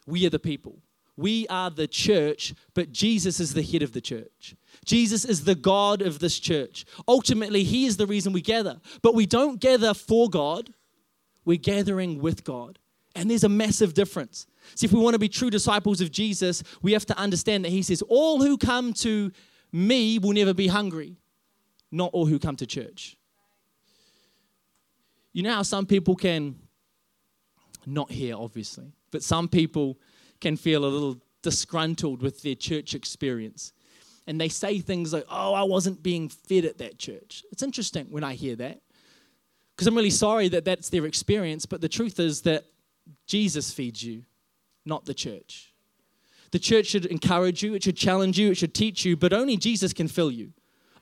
we 0.08 0.26
are 0.26 0.30
the 0.30 0.40
people. 0.40 0.80
We 1.18 1.46
are 1.50 1.70
the 1.70 1.88
church, 1.88 2.54
but 2.74 2.94
Jesus 2.94 3.42
is 3.42 3.54
the 3.54 3.62
head 3.62 3.84
of 3.84 3.92
the 3.92 4.00
church. 4.00 4.56
Jesus 4.86 5.26
is 5.26 5.44
the 5.44 5.54
God 5.54 6.02
of 6.02 6.20
this 6.20 6.40
church. 6.40 6.86
Ultimately, 7.10 7.66
He 7.66 7.86
is 7.86 7.98
the 7.98 8.08
reason 8.08 8.32
we 8.32 8.40
gather. 8.40 8.80
But 9.02 9.16
we 9.16 9.26
don't 9.26 9.60
gather 9.60 9.94
for 9.94 10.30
God, 10.30 10.74
we're 11.44 11.58
gathering 11.58 12.22
with 12.22 12.46
God. 12.46 12.80
And 13.20 13.30
there's 13.30 13.44
a 13.44 13.50
massive 13.50 13.94
difference. 13.94 14.48
See, 14.76 14.86
if 14.86 14.94
we 14.94 15.00
want 15.00 15.14
to 15.14 15.20
be 15.20 15.28
true 15.28 15.50
disciples 15.50 16.00
of 16.00 16.10
Jesus, 16.10 16.64
we 16.82 16.94
have 16.94 17.06
to 17.08 17.18
understand 17.18 17.66
that 17.66 17.70
He 17.70 17.84
says, 17.84 18.02
All 18.04 18.42
who 18.42 18.58
come 18.58 18.94
to 18.94 19.34
me 19.74 20.20
will 20.20 20.32
never 20.32 20.54
be 20.54 20.68
hungry, 20.68 21.18
not 21.92 22.12
all 22.14 22.26
who 22.26 22.40
come 22.40 22.56
to 22.56 22.66
church. 22.66 23.18
You 25.34 25.44
know 25.44 25.54
how 25.54 25.64
some 25.64 25.86
people 25.86 26.16
can, 26.16 26.56
not 27.86 28.10
here 28.10 28.36
obviously, 28.38 28.94
but 29.12 29.22
some 29.22 29.50
people 29.50 30.00
can 30.40 30.56
feel 30.56 30.86
a 30.86 30.88
little 30.88 31.18
disgruntled 31.42 32.22
with 32.22 32.42
their 32.42 32.56
church 32.56 32.96
experience. 32.96 33.74
And 34.28 34.40
they 34.40 34.48
say 34.48 34.80
things 34.80 35.12
like, 35.12 35.26
Oh, 35.30 35.54
I 35.54 35.64
wasn't 35.64 36.02
being 36.02 36.30
fed 36.30 36.64
at 36.64 36.78
that 36.78 36.98
church. 36.98 37.44
It's 37.52 37.64
interesting 37.64 38.08
when 38.12 38.24
I 38.24 38.36
hear 38.36 38.56
that 38.56 38.80
because 39.76 39.88
I'm 39.88 39.96
really 39.96 40.10
sorry 40.10 40.48
that 40.50 40.64
that's 40.64 40.88
their 40.88 41.06
experience, 41.06 41.66
but 41.66 41.82
the 41.82 41.90
truth 41.90 42.18
is 42.22 42.44
that 42.44 42.64
Jesus 43.26 43.72
feeds 43.72 44.04
you, 44.04 44.24
not 44.86 45.06
the 45.06 45.14
church. 45.14 45.74
The 46.52 46.60
church 46.60 46.88
should 46.88 47.06
encourage 47.06 47.62
you, 47.62 47.76
it 47.76 47.84
should 47.84 47.98
challenge 47.98 48.40
you, 48.40 48.52
it 48.52 48.56
should 48.56 48.74
teach 48.74 49.06
you, 49.06 49.16
but 49.16 49.34
only 49.34 49.58
Jesus 49.58 49.94
can 49.94 50.08
fill 50.08 50.32
you. 50.32 50.52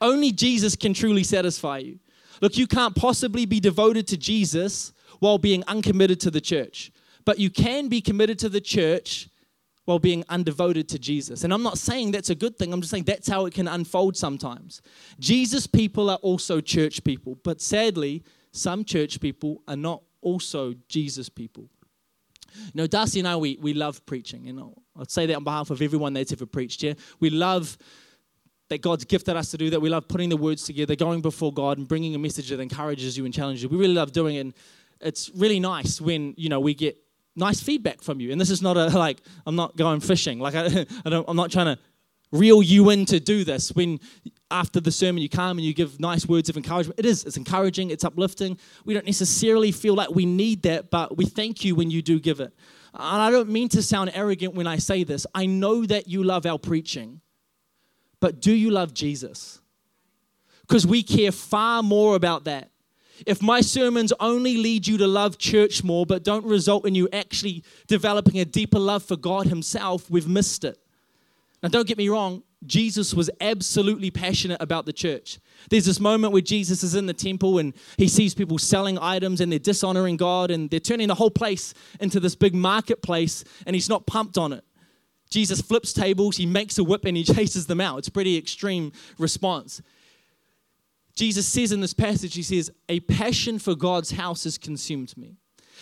Only 0.01 0.31
Jesus 0.31 0.75
can 0.75 0.93
truly 0.93 1.23
satisfy 1.23 1.79
you. 1.79 1.99
Look, 2.41 2.57
you 2.57 2.67
can't 2.67 2.95
possibly 2.95 3.45
be 3.45 3.59
devoted 3.59 4.07
to 4.07 4.17
Jesus 4.17 4.93
while 5.19 5.37
being 5.37 5.63
uncommitted 5.67 6.19
to 6.21 6.31
the 6.31 6.41
church, 6.41 6.91
but 7.25 7.39
you 7.39 7.49
can 7.49 7.87
be 7.87 8.01
committed 8.01 8.37
to 8.39 8.49
the 8.49 8.61
church 8.61 9.29
while 9.85 9.99
being 9.99 10.23
undevoted 10.25 10.87
to 10.89 10.99
Jesus. 10.99 11.43
And 11.45 11.53
I'm 11.53 11.63
not 11.63 11.77
saying 11.77 12.11
that's 12.11 12.29
a 12.29 12.35
good 12.35 12.57
thing, 12.57 12.73
I'm 12.73 12.81
just 12.81 12.91
saying 12.91 13.05
that's 13.05 13.27
how 13.27 13.45
it 13.45 13.53
can 13.53 13.67
unfold 13.67 14.17
sometimes. 14.17 14.81
Jesus 15.17 15.65
people 15.65 16.09
are 16.09 16.17
also 16.17 16.59
church 16.59 17.03
people, 17.03 17.39
but 17.43 17.61
sadly, 17.61 18.23
some 18.51 18.83
church 18.83 19.21
people 19.21 19.63
are 19.67 19.77
not 19.77 20.03
also 20.21 20.73
Jesus 20.89 21.29
people. 21.29 21.69
You 22.55 22.71
know, 22.75 22.87
Darcy 22.87 23.19
and 23.19 23.27
I, 23.27 23.35
we, 23.35 23.57
we 23.61 23.73
love 23.73 24.05
preaching. 24.05 24.45
You 24.45 24.53
know, 24.53 24.73
I'd 24.99 25.11
say 25.11 25.25
that 25.25 25.35
on 25.35 25.43
behalf 25.43 25.69
of 25.69 25.81
everyone 25.81 26.13
that's 26.13 26.31
ever 26.31 26.45
preached 26.45 26.81
here. 26.81 26.95
We 27.19 27.29
love 27.29 27.77
that 28.69 28.81
God's 28.81 29.05
gifted 29.05 29.35
us 29.35 29.51
to 29.51 29.57
do 29.57 29.69
that. 29.69 29.79
We 29.79 29.89
love 29.89 30.07
putting 30.07 30.29
the 30.29 30.37
words 30.37 30.63
together, 30.63 30.95
going 30.95 31.21
before 31.21 31.53
God 31.53 31.77
and 31.77 31.87
bringing 31.87 32.15
a 32.15 32.19
message 32.19 32.49
that 32.49 32.59
encourages 32.59 33.17
you 33.17 33.25
and 33.25 33.33
challenges 33.33 33.63
you. 33.63 33.69
We 33.69 33.77
really 33.77 33.93
love 33.93 34.11
doing 34.11 34.35
it. 34.35 34.39
And 34.41 34.53
it's 34.99 35.29
really 35.35 35.59
nice 35.59 36.01
when, 36.01 36.33
you 36.37 36.49
know, 36.49 36.59
we 36.59 36.73
get 36.73 36.97
nice 37.35 37.61
feedback 37.61 38.01
from 38.01 38.19
you. 38.19 38.31
And 38.31 38.41
this 38.41 38.49
is 38.49 38.61
not 38.61 38.75
a, 38.75 38.87
like, 38.97 39.21
I'm 39.45 39.55
not 39.55 39.77
going 39.77 39.99
fishing. 40.01 40.39
Like, 40.39 40.55
I, 40.55 40.65
I 41.05 41.09
don't, 41.09 41.25
I'm 41.27 41.37
not 41.37 41.51
trying 41.51 41.75
to 41.75 41.79
reel 42.31 42.61
you 42.61 42.89
in 42.89 43.05
to 43.05 43.19
do 43.19 43.43
this. 43.43 43.71
When 43.71 43.99
after 44.49 44.79
the 44.79 44.91
sermon 44.91 45.21
you 45.21 45.29
come 45.29 45.57
and 45.57 45.65
you 45.65 45.73
give 45.73 45.99
nice 45.99 46.25
words 46.25 46.49
of 46.49 46.57
encouragement, 46.57 46.99
it 46.99 47.05
is, 47.05 47.25
it's 47.25 47.37
encouraging, 47.37 47.89
it's 47.89 48.03
uplifting. 48.03 48.57
We 48.85 48.93
don't 48.93 49.05
necessarily 49.05 49.71
feel 49.71 49.93
like 49.93 50.09
we 50.09 50.25
need 50.25 50.63
that, 50.63 50.89
but 50.89 51.17
we 51.17 51.25
thank 51.25 51.65
you 51.65 51.75
when 51.75 51.91
you 51.91 52.01
do 52.01 52.19
give 52.19 52.39
it. 52.39 52.53
And 52.93 53.21
I 53.21 53.29
don't 53.29 53.49
mean 53.49 53.69
to 53.69 53.83
sound 53.83 54.11
arrogant 54.13 54.55
when 54.55 54.67
I 54.67 54.77
say 54.77 55.03
this. 55.03 55.27
I 55.35 55.45
know 55.45 55.85
that 55.85 56.07
you 56.07 56.23
love 56.23 56.45
our 56.45 56.57
preaching. 56.57 57.21
But 58.19 58.41
do 58.41 58.51
you 58.51 58.71
love 58.71 58.93
Jesus? 58.93 59.61
Because 60.61 60.87
we 60.87 61.03
care 61.03 61.31
far 61.31 61.83
more 61.83 62.15
about 62.15 62.45
that. 62.45 62.71
If 63.25 63.41
my 63.41 63.61
sermons 63.61 64.13
only 64.19 64.57
lead 64.57 64.87
you 64.87 64.97
to 64.99 65.07
love 65.07 65.37
church 65.37 65.83
more, 65.83 66.05
but 66.05 66.23
don't 66.23 66.45
result 66.45 66.85
in 66.85 66.93
you 66.93 67.09
actually 67.11 67.63
developing 67.87 68.39
a 68.39 68.45
deeper 68.45 68.79
love 68.79 69.03
for 69.03 69.15
God 69.15 69.47
Himself, 69.47 70.09
we've 70.09 70.27
missed 70.27 70.63
it. 70.63 70.77
Now, 71.63 71.69
don't 71.69 71.87
get 71.87 71.97
me 71.97 72.09
wrong, 72.09 72.43
Jesus 72.65 73.13
was 73.13 73.29
absolutely 73.39 74.09
passionate 74.09 74.61
about 74.61 74.85
the 74.85 74.93
church. 74.93 75.39
There's 75.69 75.85
this 75.85 75.99
moment 75.99 76.33
where 76.33 76.41
Jesus 76.41 76.83
is 76.83 76.95
in 76.95 77.05
the 77.05 77.13
temple 77.13 77.59
and 77.59 77.73
he 77.97 78.07
sees 78.07 78.33
people 78.33 78.57
selling 78.57 78.97
items 78.99 79.41
and 79.41 79.51
they're 79.51 79.59
dishonoring 79.59 80.17
God 80.17 80.49
and 80.49 80.69
they're 80.69 80.79
turning 80.79 81.07
the 81.07 81.15
whole 81.15 81.29
place 81.29 81.73
into 81.99 82.19
this 82.19 82.35
big 82.35 82.55
marketplace 82.55 83.43
and 83.65 83.75
he's 83.75 83.89
not 83.89 84.07
pumped 84.07 84.37
on 84.37 84.53
it. 84.53 84.63
Jesus 85.29 85.61
flips 85.61 85.93
tables, 85.93 86.37
he 86.37 86.45
makes 86.45 86.77
a 86.77 86.83
whip, 86.83 87.05
and 87.05 87.17
he 87.17 87.23
chases 87.35 87.67
them 87.67 87.81
out. 87.81 87.99
It's 87.99 88.07
a 88.07 88.11
pretty 88.11 88.37
extreme 88.37 88.91
response. 89.17 89.81
Jesus 91.15 91.47
says 91.47 91.71
in 91.71 91.81
this 91.81 91.93
passage, 91.93 92.35
he 92.35 92.43
says, 92.43 92.71
A 92.89 92.99
passion 93.01 93.59
for 93.59 93.75
God's 93.75 94.11
house 94.11 94.43
has 94.45 94.57
consumed 94.57 95.15
me. 95.17 95.35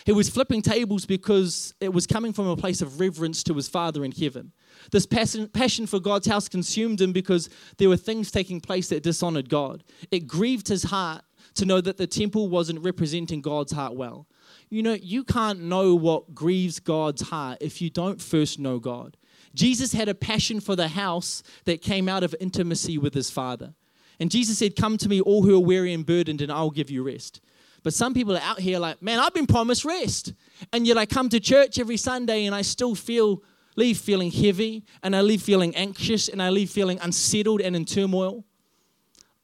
He 0.06 0.12
was 0.12 0.30
flipping 0.30 0.62
tables 0.62 1.06
because 1.06 1.74
it 1.80 1.94
was 1.94 2.08
coming 2.08 2.34
from 2.34 2.48
a 2.48 2.58
place 2.58 2.82
of 2.82 3.00
reverence 3.00 3.44
to 3.44 3.54
his 3.54 3.68
Father 3.68 4.04
in 4.04 4.12
heaven. 4.12 4.52
This 4.92 5.06
passion, 5.06 5.48
passion 5.48 5.88
for 5.88 6.00
God's 6.00 6.28
house 6.28 6.48
consumed 6.48 7.02
him 7.02 7.12
because 7.12 7.50
there 7.78 7.90
were 7.90 7.98
things 7.98 8.32
taking 8.32 8.62
place 8.62 8.90
that 8.90 9.04
dishonored 9.04 9.50
God. 9.50 9.84
It 10.12 10.28
grieved 10.28 10.68
his 10.68 10.84
heart 10.84 11.24
to 11.56 11.66
know 11.66 11.82
that 11.82 11.98
the 11.98 12.08
temple 12.08 12.50
wasn't 12.50 12.84
representing 12.84 13.42
God's 13.42 13.72
heart 13.72 13.96
well. 13.96 14.28
You 14.70 14.84
know, 14.84 14.94
you 14.94 15.24
can't 15.24 15.62
know 15.62 15.96
what 15.96 16.36
grieves 16.36 16.80
God's 16.80 17.24
heart 17.24 17.60
if 17.62 17.82
you 17.82 17.90
don't 17.90 18.22
first 18.22 18.60
know 18.60 18.80
God. 18.80 19.18
Jesus 19.54 19.94
had 19.94 20.10
a 20.10 20.16
passion 20.16 20.60
for 20.60 20.76
the 20.76 20.90
house 20.90 21.42
that 21.64 21.82
came 21.82 22.10
out 22.10 22.24
of 22.24 22.36
intimacy 22.40 22.98
with 22.98 23.14
his 23.14 23.30
Father. 23.30 23.74
And 24.20 24.30
Jesus 24.30 24.58
said, 24.58 24.76
Come 24.76 24.98
to 24.98 25.10
me, 25.10 25.22
all 25.22 25.44
who 25.44 25.56
are 25.56 25.60
weary 25.60 25.94
and 25.94 26.06
burdened, 26.06 26.42
and 26.42 26.52
I'll 26.52 26.72
give 26.72 26.90
you 26.90 27.04
rest. 27.04 27.42
But 27.84 27.94
some 27.94 28.14
people 28.14 28.36
are 28.36 28.42
out 28.42 28.60
here 28.60 28.80
like, 28.80 29.02
Man, 29.02 29.20
I've 29.20 29.34
been 29.34 29.48
promised 29.48 29.86
rest. 29.86 30.34
And 30.74 30.86
yet 30.86 30.98
I 30.98 31.06
come 31.06 31.30
to 31.30 31.40
church 31.40 31.80
every 31.80 31.98
Sunday 31.98 32.46
and 32.46 32.56
I 32.56 32.62
still 32.62 32.96
feel, 32.96 33.44
leave 33.76 33.98
feeling 33.98 34.32
heavy, 34.32 34.84
and 35.04 35.16
I 35.16 35.22
leave 35.22 35.42
feeling 35.42 35.76
anxious, 35.76 36.28
and 36.28 36.42
I 36.42 36.50
leave 36.50 36.70
feeling 36.70 37.00
unsettled 37.02 37.62
and 37.62 37.76
in 37.76 37.86
turmoil. 37.86 38.44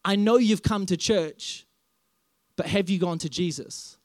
I 0.04 0.16
know 0.16 0.38
you've 0.38 0.64
come 0.64 0.86
to 0.88 0.98
church, 0.98 1.66
but 2.56 2.66
have 2.66 2.90
you 2.90 3.00
gone 3.00 3.18
to 3.20 3.30
Jesus? 3.30 3.98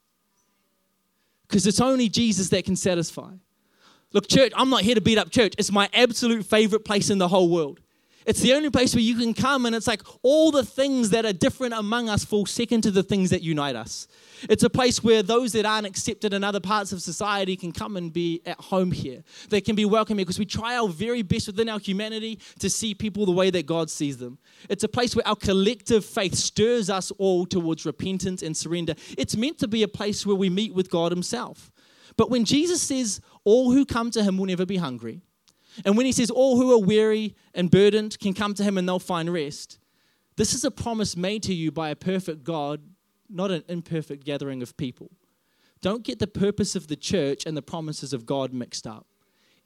Because 1.47 1.67
it's 1.67 1.81
only 1.81 2.09
Jesus 2.09 2.49
that 2.51 2.65
can 2.65 2.77
satisfy. 2.77 3.33
Look, 4.13 4.29
church, 4.29 4.53
I'm 4.57 4.71
not 4.71 4.83
here 4.83 4.95
to 4.95 5.01
beat 5.01 5.19
up 5.19 5.31
church. 5.31 5.55
It's 5.59 5.71
my 5.71 5.89
absolute 5.93 6.45
favorite 6.45 6.85
place 6.85 7.11
in 7.11 7.19
the 7.19 7.29
whole 7.29 7.49
world. 7.49 7.81
It's 8.27 8.41
the 8.41 8.55
only 8.55 8.71
place 8.71 8.93
where 8.93 9.03
you 9.03 9.17
can 9.17 9.35
come 9.35 9.67
and 9.67 9.75
it's 9.75 9.87
like 9.87 10.03
all 10.23 10.51
the 10.51 10.65
things 10.65 11.11
that 11.11 11.25
are 11.25 11.33
different 11.33 11.75
among 11.75 12.09
us 12.09 12.25
fall 12.25 12.45
second 12.45 12.83
to 12.83 12.91
the 12.91 13.05
things 13.05 13.31
that 13.31 13.43
unite 13.43 13.77
us. 13.77 14.09
It's 14.51 14.65
a 14.65 14.71
place 14.71 15.03
where 15.05 15.23
those 15.23 15.53
that 15.53 15.65
aren't 15.65 15.87
accepted 15.87 16.35
in 16.35 16.43
other 16.43 16.59
parts 16.59 16.91
of 16.93 17.01
society 17.01 17.57
can 17.57 17.71
come 17.71 17.97
and 17.97 18.13
be 18.13 18.43
at 18.45 18.59
home 18.59 18.91
here. 18.91 19.23
They 19.49 19.61
can 19.61 19.77
be 19.77 19.85
welcome 19.85 20.19
here 20.19 20.25
because 20.25 20.41
we 20.41 20.45
try 20.45 20.77
our 20.77 20.89
very 20.89 21.23
best 21.23 21.47
within 21.47 21.69
our 21.69 21.79
humanity 21.79 22.41
to 22.59 22.69
see 22.69 22.95
people 22.95 23.27
the 23.27 23.33
way 23.33 23.51
that 23.51 23.67
God 23.67 23.91
sees 23.91 24.17
them. 24.17 24.39
It's 24.69 24.85
a 24.85 24.89
place 24.89 25.15
where 25.15 25.27
our 25.27 25.37
collective 25.37 26.05
faith 26.05 26.35
stirs 26.35 26.91
us 26.91 27.13
all 27.13 27.47
towards 27.47 27.87
repentance 27.87 28.43
and 28.43 28.57
surrender. 28.57 28.95
It's 29.17 29.37
meant 29.37 29.59
to 29.59 29.69
be 29.69 29.85
a 29.85 29.89
place 29.89 30.27
where 30.27 30.37
we 30.37 30.51
meet 30.51 30.75
with 30.75 30.91
God 30.91 31.13
Himself. 31.13 31.71
But 32.17 32.31
when 32.31 32.45
Jesus 32.45 32.83
says, 32.83 33.21
all 33.45 33.73
who 33.73 33.85
come 33.85 34.11
to 34.13 34.23
him 34.23 34.39
will 34.39 34.47
never 34.47 34.67
be 34.67 34.79
hungry, 34.79 35.21
and 35.85 35.97
when 35.97 36.07
he 36.07 36.13
says, 36.13 36.31
all 36.31 36.57
who 36.57 36.73
are 36.73 36.85
weary 36.85 37.35
and 37.55 37.71
burdened 37.71 38.19
can 38.19 38.35
come 38.35 38.55
to 38.55 38.65
him 38.65 38.79
and 38.79 38.89
they'll 38.89 38.99
find 38.99 39.33
rest, 39.33 39.79
this 40.37 40.55
is 40.55 40.65
a 40.65 40.71
promise 40.71 41.17
made 41.17 41.43
to 41.45 41.55
you 41.55 41.71
by 41.71 41.91
a 41.91 41.97
perfect 41.97 42.45
God, 42.45 42.81
not 43.29 43.51
an 43.51 43.65
imperfect 43.69 44.25
gathering 44.25 44.63
of 44.63 44.77
people. 44.77 45.11
Don't 45.81 46.05
get 46.05 46.19
the 46.19 46.27
purpose 46.27 46.75
of 46.75 46.89
the 46.89 46.97
church 46.97 47.45
and 47.47 47.57
the 47.57 47.63
promises 47.63 48.13
of 48.13 48.27
God 48.27 48.53
mixed 48.53 48.87
up. 48.87 49.07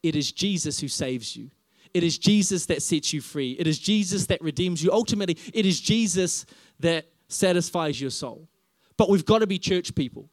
It 0.03 0.17
is 0.17 0.33
Jesus 0.33 0.81
who 0.81 0.89
saves 0.89 1.37
you. 1.37 1.51
It 1.93 2.05
is 2.05 2.19
Jesus 2.19 2.67
that 2.67 2.83
sets 2.83 3.13
you 3.13 3.21
free. 3.21 3.53
It 3.59 3.67
is 3.67 3.79
Jesus 3.79 4.27
that 4.27 4.41
redeems 4.41 4.83
you. 4.83 4.93
Ultimately, 4.93 5.37
it 5.53 5.67
is 5.67 5.81
Jesus 5.81 6.47
that 6.79 7.07
satisfies 7.29 8.01
your 8.01 8.11
soul. 8.11 8.49
But 8.97 9.09
we've 9.09 9.25
got 9.25 9.41
to 9.41 9.47
be 9.47 9.59
church 9.59 9.95
people. 9.95 10.29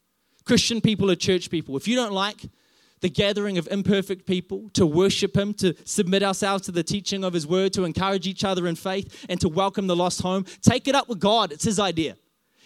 Christian 0.46 0.82
people 0.82 1.10
are 1.10 1.16
church 1.16 1.50
people. 1.50 1.76
If 1.76 1.88
you 1.88 1.96
don't 1.96 2.14
like 2.14 2.46
the 3.02 3.10
gathering 3.10 3.58
of 3.58 3.68
imperfect 3.70 4.26
people, 4.26 4.70
to 4.74 4.86
worship 4.86 5.36
Him, 5.36 5.54
to 5.56 5.76
submit 5.86 6.24
ourselves 6.24 6.66
to 6.66 6.72
the 6.72 6.84
teaching 6.84 7.24
of 7.24 7.34
His 7.34 7.46
word, 7.46 7.74
to 7.74 7.84
encourage 7.84 8.28
each 8.28 8.44
other 8.44 8.68
in 8.68 8.76
faith, 8.76 9.26
and 9.30 9.40
to 9.42 9.50
welcome 9.50 9.88
the 9.88 9.96
lost 9.96 10.22
home, 10.22 10.46
take 10.62 10.88
it 10.88 10.96
up 10.96 11.08
with 11.08 11.20
God. 11.20 11.52
It's 11.52 11.64
His 11.64 11.80
idea. 11.80 12.18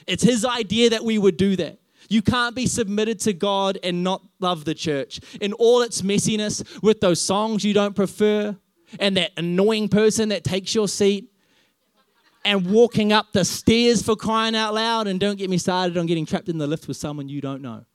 It's 0.07 0.23
His 0.23 0.45
idea 0.45 0.89
that 0.91 1.03
we 1.03 1.17
would 1.17 1.37
do 1.37 1.55
that. 1.57 1.79
You 2.09 2.21
can't 2.21 2.55
be 2.55 2.65
submitted 2.65 3.19
to 3.21 3.33
God 3.33 3.77
and 3.83 4.03
not 4.03 4.21
love 4.39 4.65
the 4.65 4.73
church. 4.73 5.19
In 5.39 5.53
all 5.53 5.81
its 5.81 6.01
messiness, 6.01 6.81
with 6.81 6.99
those 6.99 7.21
songs 7.21 7.63
you 7.63 7.73
don't 7.73 7.95
prefer, 7.95 8.55
and 8.99 9.15
that 9.17 9.31
annoying 9.37 9.87
person 9.87 10.29
that 10.29 10.43
takes 10.43 10.75
your 10.75 10.87
seat, 10.87 11.31
and 12.43 12.71
walking 12.71 13.13
up 13.13 13.33
the 13.33 13.45
stairs 13.45 14.01
for 14.01 14.15
crying 14.15 14.55
out 14.55 14.73
loud. 14.73 15.07
And 15.07 15.19
don't 15.19 15.37
get 15.37 15.49
me 15.49 15.57
started 15.57 15.95
on 15.97 16.07
getting 16.07 16.25
trapped 16.25 16.49
in 16.49 16.57
the 16.57 16.67
lift 16.67 16.87
with 16.87 16.97
someone 16.97 17.29
you 17.29 17.39
don't 17.39 17.61
know. 17.61 17.85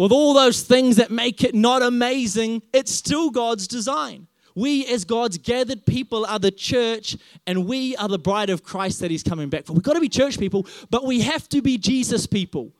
With 0.00 0.12
all 0.12 0.32
those 0.32 0.62
things 0.62 0.96
that 0.96 1.10
make 1.10 1.44
it 1.44 1.54
not 1.54 1.82
amazing, 1.82 2.62
it's 2.72 2.90
still 2.90 3.28
God's 3.28 3.68
design. 3.68 4.28
We, 4.54 4.86
as 4.86 5.04
God's 5.04 5.36
gathered 5.36 5.84
people, 5.84 6.24
are 6.24 6.38
the 6.38 6.50
church, 6.50 7.18
and 7.46 7.66
we 7.66 7.94
are 7.96 8.08
the 8.08 8.18
bride 8.18 8.48
of 8.48 8.62
Christ 8.62 9.00
that 9.00 9.10
He's 9.10 9.22
coming 9.22 9.50
back 9.50 9.66
for. 9.66 9.74
We've 9.74 9.82
got 9.82 9.92
to 9.92 10.00
be 10.00 10.08
church 10.08 10.38
people, 10.38 10.66
but 10.88 11.04
we 11.04 11.20
have 11.20 11.50
to 11.50 11.60
be 11.60 11.76
Jesus 11.76 12.26
people. 12.26 12.72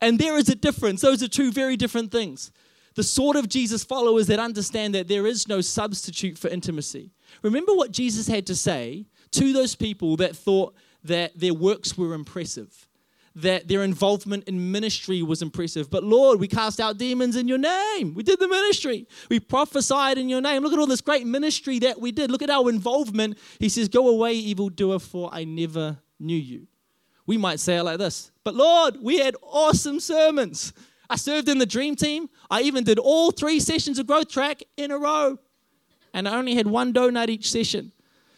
And 0.00 0.18
there 0.18 0.36
is 0.38 0.48
a 0.48 0.56
difference. 0.56 1.02
Those 1.02 1.22
are 1.22 1.28
two 1.28 1.52
very 1.52 1.76
different 1.76 2.10
things. 2.10 2.50
The 2.96 3.04
sort 3.04 3.36
of 3.36 3.48
Jesus 3.48 3.84
followers 3.84 4.26
that 4.26 4.40
understand 4.40 4.92
that 4.96 5.06
there 5.06 5.28
is 5.28 5.46
no 5.46 5.60
substitute 5.60 6.36
for 6.36 6.48
intimacy. 6.48 7.12
Remember 7.42 7.74
what 7.74 7.92
Jesus 7.92 8.26
had 8.26 8.44
to 8.48 8.56
say 8.56 9.06
to 9.30 9.52
those 9.52 9.76
people 9.76 10.16
that 10.16 10.34
thought 10.34 10.74
that 11.04 11.38
their 11.38 11.54
works 11.54 11.96
were 11.96 12.12
impressive, 12.12 12.85
that 13.36 13.68
their 13.68 13.82
involvement 13.82 14.44
in 14.44 14.72
ministry 14.72 15.22
was 15.22 15.42
impressive. 15.42 15.90
But 15.90 16.02
Lord, 16.02 16.40
we 16.40 16.48
cast 16.48 16.80
out 16.80 16.96
demons 16.96 17.36
in 17.36 17.46
your 17.46 17.58
name. 17.58 18.14
We 18.14 18.22
did 18.22 18.40
the 18.40 18.48
ministry. 18.48 19.06
We 19.28 19.40
prophesied 19.40 20.16
in 20.16 20.30
your 20.30 20.40
name. 20.40 20.62
Look 20.62 20.72
at 20.72 20.78
all 20.78 20.86
this 20.86 21.02
great 21.02 21.26
ministry 21.26 21.78
that 21.80 22.00
we 22.00 22.12
did. 22.12 22.30
Look 22.30 22.42
at 22.42 22.48
our 22.48 22.70
involvement. 22.70 23.38
He 23.60 23.68
says, 23.68 23.88
Go 23.88 24.08
away, 24.08 24.32
evildoer, 24.32 24.98
for 24.98 25.28
I 25.32 25.44
never 25.44 25.98
knew 26.18 26.36
you. 26.36 26.66
We 27.26 27.36
might 27.36 27.60
say 27.60 27.76
it 27.76 27.82
like 27.82 27.98
this 27.98 28.30
But 28.42 28.54
Lord, 28.54 28.96
we 29.02 29.18
had 29.18 29.36
awesome 29.42 30.00
sermons. 30.00 30.72
I 31.10 31.16
served 31.16 31.48
in 31.48 31.58
the 31.58 31.66
dream 31.66 31.94
team. 31.94 32.28
I 32.50 32.62
even 32.62 32.84
did 32.84 32.98
all 32.98 33.30
three 33.30 33.60
sessions 33.60 33.98
of 33.98 34.06
growth 34.06 34.28
track 34.28 34.62
in 34.76 34.90
a 34.90 34.98
row. 34.98 35.38
And 36.14 36.26
I 36.26 36.36
only 36.36 36.54
had 36.54 36.66
one 36.66 36.92
donut 36.94 37.28
each 37.28 37.50
session. 37.50 37.92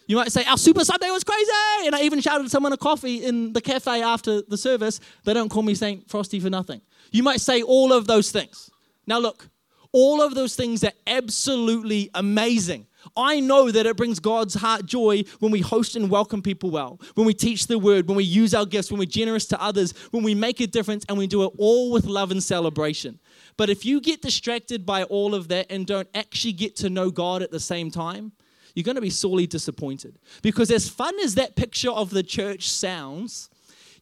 You 0.09 0.17
might 0.17 0.33
say, 0.33 0.45
Our 0.45 0.59
Super 0.59 0.85
Sunday 0.85 1.11
was 1.11 1.23
crazy. 1.23 1.87
And 1.87 1.95
I 1.95 2.01
even 2.01 2.21
shouted 2.21 2.51
someone 2.51 2.73
a 2.73 2.77
coffee 2.77 3.25
in 3.25 3.53
the 3.53 3.61
cafe 3.61 4.03
after 4.03 4.43
the 4.43 4.57
service. 4.57 4.99
They 5.25 5.35
don't 5.35 5.51
call 5.51 5.63
me 5.63 5.77
St. 5.77 6.09
Frosty 6.11 6.41
for 6.41 6.51
nothing. 6.51 6.81
You 7.13 7.23
might 7.23 7.41
say 7.41 7.63
all 7.63 7.93
of 7.93 8.07
those 8.07 8.33
things. 8.33 8.71
Now, 9.07 9.19
look, 9.21 9.49
All 9.93 10.21
of 10.21 10.35
those 10.35 10.55
things 10.55 10.85
are 10.85 10.93
absolutely 11.07 12.11
amazing. 12.15 12.87
I 13.17 13.41
know 13.41 13.71
that 13.71 13.87
it 13.87 13.97
brings 13.97 14.21
God's 14.21 14.55
heart 14.55 14.85
joy 14.85 15.23
when 15.39 15.51
we 15.51 15.61
host 15.61 15.97
and 15.97 16.11
welcome 16.11 16.43
people 16.43 16.71
well, 16.71 17.01
when 17.15 17.27
we 17.27 17.33
teach 17.33 17.67
the 17.67 17.79
word, 17.79 18.07
when 18.07 18.17
we 18.17 18.25
use 18.25 18.55
our 18.55 18.67
gifts, 18.67 18.91
when 18.91 18.99
we're 18.99 19.07
generous 19.07 19.47
to 19.47 19.63
others, 19.63 19.95
when 20.11 20.23
we 20.23 20.35
make 20.35 20.61
a 20.61 20.67
difference, 20.67 21.07
and 21.09 21.17
we 21.17 21.27
do 21.27 21.45
it 21.45 21.53
all 21.57 21.91
with 21.91 22.05
love 22.05 22.31
and 22.31 22.43
celebration. 22.43 23.19
But 23.57 23.71
if 23.71 23.87
you 23.87 24.01
get 24.01 24.21
distracted 24.21 24.85
by 24.85 25.05
all 25.05 25.35
of 25.35 25.49
that 25.49 25.67
and 25.71 25.87
don't 25.87 26.09
actually 26.15 26.53
get 26.53 26.77
to 26.77 26.91
know 26.91 27.11
God 27.11 27.41
at 27.43 27.51
the 27.51 27.61
same 27.61 27.91
time, 27.91 28.33
you're 28.79 28.85
going 28.85 28.95
to 28.95 29.01
be 29.01 29.11
sorely 29.11 29.45
disappointed. 29.49 30.21
Because 30.41 30.71
as 30.71 30.89
fun 30.89 31.13
as 31.19 31.35
that 31.35 31.57
picture 31.57 31.91
of 31.91 32.11
the 32.11 32.23
church 32.23 32.69
sounds, 32.69 33.51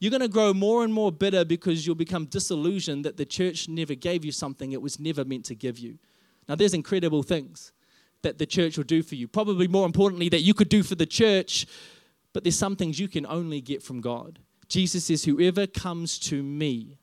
you're 0.00 0.10
going 0.10 0.20
to 0.20 0.28
grow 0.28 0.52
more 0.52 0.84
and 0.84 0.92
more 0.92 1.10
bitter 1.10 1.46
because 1.46 1.86
you'll 1.86 1.96
become 1.96 2.26
disillusioned 2.26 3.02
that 3.06 3.16
the 3.16 3.24
church 3.24 3.70
never 3.70 3.94
gave 3.94 4.22
you 4.22 4.32
something 4.32 4.72
it 4.72 4.82
was 4.82 5.00
never 5.00 5.24
meant 5.24 5.46
to 5.46 5.54
give 5.54 5.78
you. 5.78 5.98
Now, 6.46 6.56
there's 6.56 6.74
incredible 6.74 7.22
things 7.22 7.72
that 8.20 8.36
the 8.36 8.44
church 8.44 8.76
will 8.76 8.84
do 8.84 9.02
for 9.02 9.14
you. 9.14 9.26
Probably 9.26 9.66
more 9.66 9.86
importantly, 9.86 10.28
that 10.28 10.42
you 10.42 10.52
could 10.52 10.68
do 10.68 10.82
for 10.82 10.94
the 10.94 11.06
church, 11.06 11.66
but 12.34 12.44
there's 12.44 12.58
some 12.58 12.76
things 12.76 13.00
you 13.00 13.08
can 13.08 13.24
only 13.24 13.62
get 13.62 13.82
from 13.82 14.02
God. 14.02 14.40
Jesus 14.68 15.06
says, 15.06 15.24
Whoever 15.24 15.66
comes 15.66 16.18
to 16.18 16.42
me 16.42 16.98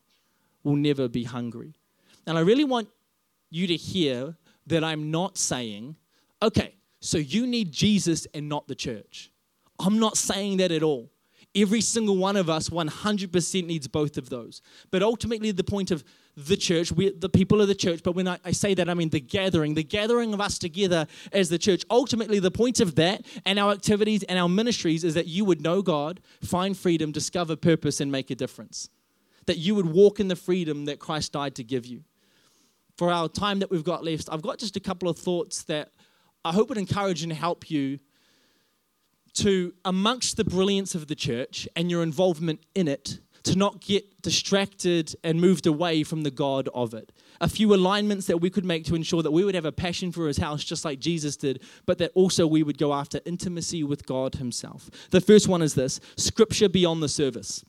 will 0.64 0.76
never 0.76 1.08
be 1.08 1.24
hungry. 1.24 1.74
And 2.28 2.38
I 2.38 2.42
really 2.42 2.66
want 2.66 2.90
you 3.50 3.66
to 3.66 3.76
hear 3.76 4.36
that 4.68 4.84
I'm 4.84 5.10
not 5.10 5.40
saying, 5.40 5.96
okay, 6.40 6.76
so 7.04 7.18
you 7.18 7.46
need 7.46 7.72
Jesus 7.74 8.26
and 8.34 8.48
not 8.48 8.68
the 8.70 8.76
church. 8.76 9.30
I'm 9.78 10.00
not 10.00 10.18
saying 10.18 10.58
that 10.58 10.72
at 10.72 10.84
all. 10.84 11.12
Every 11.54 11.82
single 11.82 12.16
one 12.16 12.38
of 12.38 12.50
us 12.50 12.70
100% 12.70 13.66
needs 13.66 13.88
both 13.90 14.18
of 14.18 14.30
those. 14.30 14.62
But 14.90 15.04
ultimately, 15.04 15.52
the 15.52 15.66
point 15.66 15.92
of 15.92 16.04
the 16.38 16.56
church, 16.56 16.94
we, 16.94 17.12
the 17.12 17.28
people 17.28 17.62
of 17.62 17.68
the 17.68 17.76
church, 17.76 18.02
but 18.04 18.16
when 18.16 18.28
I, 18.28 18.40
I, 18.46 18.52
say 18.52 18.74
that, 18.76 18.90
I 18.90 18.94
mean 18.94 19.10
the 19.10 19.20
gathering, 19.20 19.74
the 19.74 19.84
gathering 19.84 20.34
of 20.34 20.40
us 20.40 20.58
together 20.58 21.06
as 21.34 21.50
the 21.50 21.60
church. 21.60 21.84
Ultimately, 21.90 22.40
the 22.40 22.50
point 22.50 22.80
of 22.80 22.96
that 22.96 23.26
and 23.46 23.60
our 23.60 23.74
activities 23.74 24.24
and 24.24 24.40
our 24.40 24.50
ministries 24.50 25.04
is 25.04 25.14
that 25.14 25.28
you 25.28 25.44
would 25.44 25.62
know 25.62 25.82
God, 25.82 26.22
find 26.42 26.76
freedom, 26.76 27.12
discover 27.12 27.58
purpose, 27.58 28.00
and 28.00 28.12
make 28.12 28.32
a 28.32 28.36
difference. 28.36 28.90
That 29.46 29.58
you 29.58 29.76
would 29.76 29.88
walk 29.88 30.22
in 30.22 30.30
the 30.30 30.38
freedom 30.38 30.86
that 30.86 31.00
Christ 31.00 31.34
died 31.34 31.56
to 31.56 31.64
give 31.66 31.86
you. 31.86 32.06
For 32.98 33.12
our 33.12 33.28
time 33.28 33.60
that 33.60 33.70
we've 33.70 33.84
got 33.84 34.06
left, 34.06 34.30
I've 34.32 34.42
got 34.42 34.58
just 34.58 34.78
a 34.78 34.80
couple 34.80 35.10
of 35.10 35.20
thoughts 35.20 35.64
that 35.64 35.92
I 36.46 36.52
hope 36.52 36.70
would 36.70 36.78
encourage 36.78 37.24
and 37.24 37.32
help 37.32 37.70
you 37.70 38.00
to, 39.36 39.74
amongst 39.84 40.38
the 40.38 40.44
brilliance 40.44 40.94
of 40.96 41.08
the 41.08 41.16
church 41.16 41.68
and 41.76 41.90
your 41.90 42.04
involvement 42.04 42.60
in 42.76 42.88
it, 42.88 43.20
to 43.44 43.58
not 43.58 43.82
get 43.82 44.22
distracted 44.22 45.14
and 45.24 45.40
moved 45.40 45.68
away 45.68 46.04
from 46.04 46.24
the 46.24 46.32
God 46.32 46.70
of 46.74 46.94
it. 46.94 47.12
A 47.42 47.50
few 47.50 47.74
alignments 47.74 48.26
that 48.28 48.38
we 48.38 48.50
could 48.50 48.64
make 48.64 48.86
to 48.86 48.96
ensure 48.96 49.22
that 49.22 49.32
we 49.32 49.44
would 49.44 49.56
have 49.56 49.66
a 49.66 49.72
passion 49.72 50.12
for 50.14 50.28
his 50.28 50.38
house 50.38 50.64
just 50.64 50.86
like 50.86 51.00
Jesus 51.00 51.36
did, 51.36 51.62
but 51.86 51.98
that 51.98 52.12
also 52.16 52.48
we 52.48 52.64
would 52.64 52.78
go 52.78 52.94
after 52.94 53.20
intimacy 53.26 53.84
with 53.84 54.06
God 54.06 54.36
himself. 54.36 54.90
The 55.10 55.20
first 55.20 55.50
one 55.50 55.62
is 55.62 55.76
this 55.76 56.00
scripture 56.16 56.70
beyond 56.70 57.04
the 57.04 57.10
service. 57.10 57.66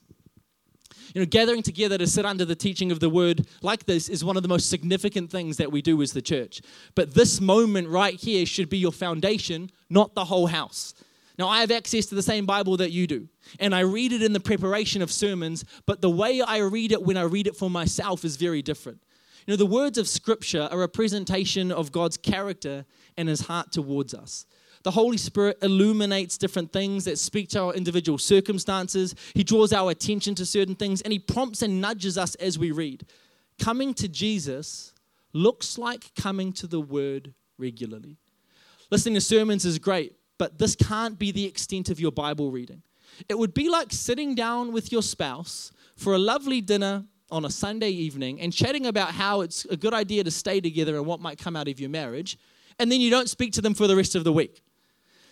You 1.12 1.20
know, 1.20 1.26
gathering 1.26 1.62
together 1.62 1.98
to 1.98 2.06
sit 2.06 2.24
under 2.24 2.44
the 2.44 2.54
teaching 2.54 2.90
of 2.90 3.00
the 3.00 3.10
word 3.10 3.46
like 3.62 3.86
this 3.86 4.08
is 4.08 4.24
one 4.24 4.36
of 4.36 4.42
the 4.42 4.48
most 4.48 4.70
significant 4.70 5.30
things 5.30 5.56
that 5.58 5.70
we 5.70 5.82
do 5.82 6.00
as 6.02 6.12
the 6.12 6.22
church. 6.22 6.62
But 6.94 7.14
this 7.14 7.40
moment 7.40 7.88
right 7.88 8.14
here 8.14 8.46
should 8.46 8.68
be 8.68 8.78
your 8.78 8.92
foundation, 8.92 9.70
not 9.90 10.14
the 10.14 10.24
whole 10.24 10.46
house. 10.46 10.94
Now, 11.38 11.48
I 11.48 11.60
have 11.60 11.72
access 11.72 12.06
to 12.06 12.14
the 12.14 12.22
same 12.22 12.46
Bible 12.46 12.76
that 12.76 12.92
you 12.92 13.08
do, 13.08 13.28
and 13.58 13.74
I 13.74 13.80
read 13.80 14.12
it 14.12 14.22
in 14.22 14.32
the 14.32 14.40
preparation 14.40 15.02
of 15.02 15.10
sermons, 15.10 15.64
but 15.84 16.00
the 16.00 16.10
way 16.10 16.40
I 16.40 16.58
read 16.58 16.92
it 16.92 17.02
when 17.02 17.16
I 17.16 17.22
read 17.22 17.48
it 17.48 17.56
for 17.56 17.68
myself 17.68 18.24
is 18.24 18.36
very 18.36 18.62
different. 18.62 19.02
You 19.46 19.52
know, 19.52 19.56
the 19.56 19.66
words 19.66 19.98
of 19.98 20.08
Scripture 20.08 20.68
are 20.70 20.82
a 20.84 20.88
presentation 20.88 21.72
of 21.72 21.90
God's 21.90 22.16
character 22.16 22.86
and 23.16 23.28
His 23.28 23.42
heart 23.42 23.72
towards 23.72 24.14
us. 24.14 24.46
The 24.84 24.90
Holy 24.90 25.16
Spirit 25.16 25.58
illuminates 25.62 26.36
different 26.38 26.70
things 26.70 27.06
that 27.06 27.18
speak 27.18 27.48
to 27.50 27.60
our 27.62 27.74
individual 27.74 28.18
circumstances. 28.18 29.14
He 29.32 29.42
draws 29.42 29.72
our 29.72 29.90
attention 29.90 30.34
to 30.36 30.46
certain 30.46 30.74
things, 30.74 31.00
and 31.00 31.12
He 31.12 31.18
prompts 31.18 31.62
and 31.62 31.80
nudges 31.80 32.16
us 32.18 32.34
as 32.36 32.58
we 32.58 32.70
read. 32.70 33.06
Coming 33.58 33.94
to 33.94 34.08
Jesus 34.08 34.92
looks 35.32 35.78
like 35.78 36.14
coming 36.14 36.52
to 36.52 36.66
the 36.66 36.80
Word 36.80 37.32
regularly. 37.56 38.18
Listening 38.90 39.14
to 39.14 39.22
sermons 39.22 39.64
is 39.64 39.78
great, 39.78 40.16
but 40.38 40.58
this 40.58 40.76
can't 40.76 41.18
be 41.18 41.32
the 41.32 41.46
extent 41.46 41.88
of 41.88 41.98
your 41.98 42.12
Bible 42.12 42.50
reading. 42.50 42.82
It 43.28 43.38
would 43.38 43.54
be 43.54 43.70
like 43.70 43.90
sitting 43.90 44.34
down 44.34 44.70
with 44.70 44.92
your 44.92 45.02
spouse 45.02 45.72
for 45.96 46.14
a 46.14 46.18
lovely 46.18 46.60
dinner 46.60 47.04
on 47.30 47.46
a 47.46 47.50
Sunday 47.50 47.90
evening 47.90 48.38
and 48.40 48.52
chatting 48.52 48.84
about 48.84 49.12
how 49.12 49.40
it's 49.40 49.64
a 49.66 49.78
good 49.78 49.94
idea 49.94 50.24
to 50.24 50.30
stay 50.30 50.60
together 50.60 50.96
and 50.96 51.06
what 51.06 51.20
might 51.20 51.38
come 51.38 51.56
out 51.56 51.68
of 51.68 51.80
your 51.80 51.88
marriage, 51.88 52.36
and 52.78 52.92
then 52.92 53.00
you 53.00 53.08
don't 53.08 53.30
speak 53.30 53.52
to 53.54 53.62
them 53.62 53.72
for 53.72 53.86
the 53.86 53.96
rest 53.96 54.14
of 54.14 54.24
the 54.24 54.32
week. 54.32 54.60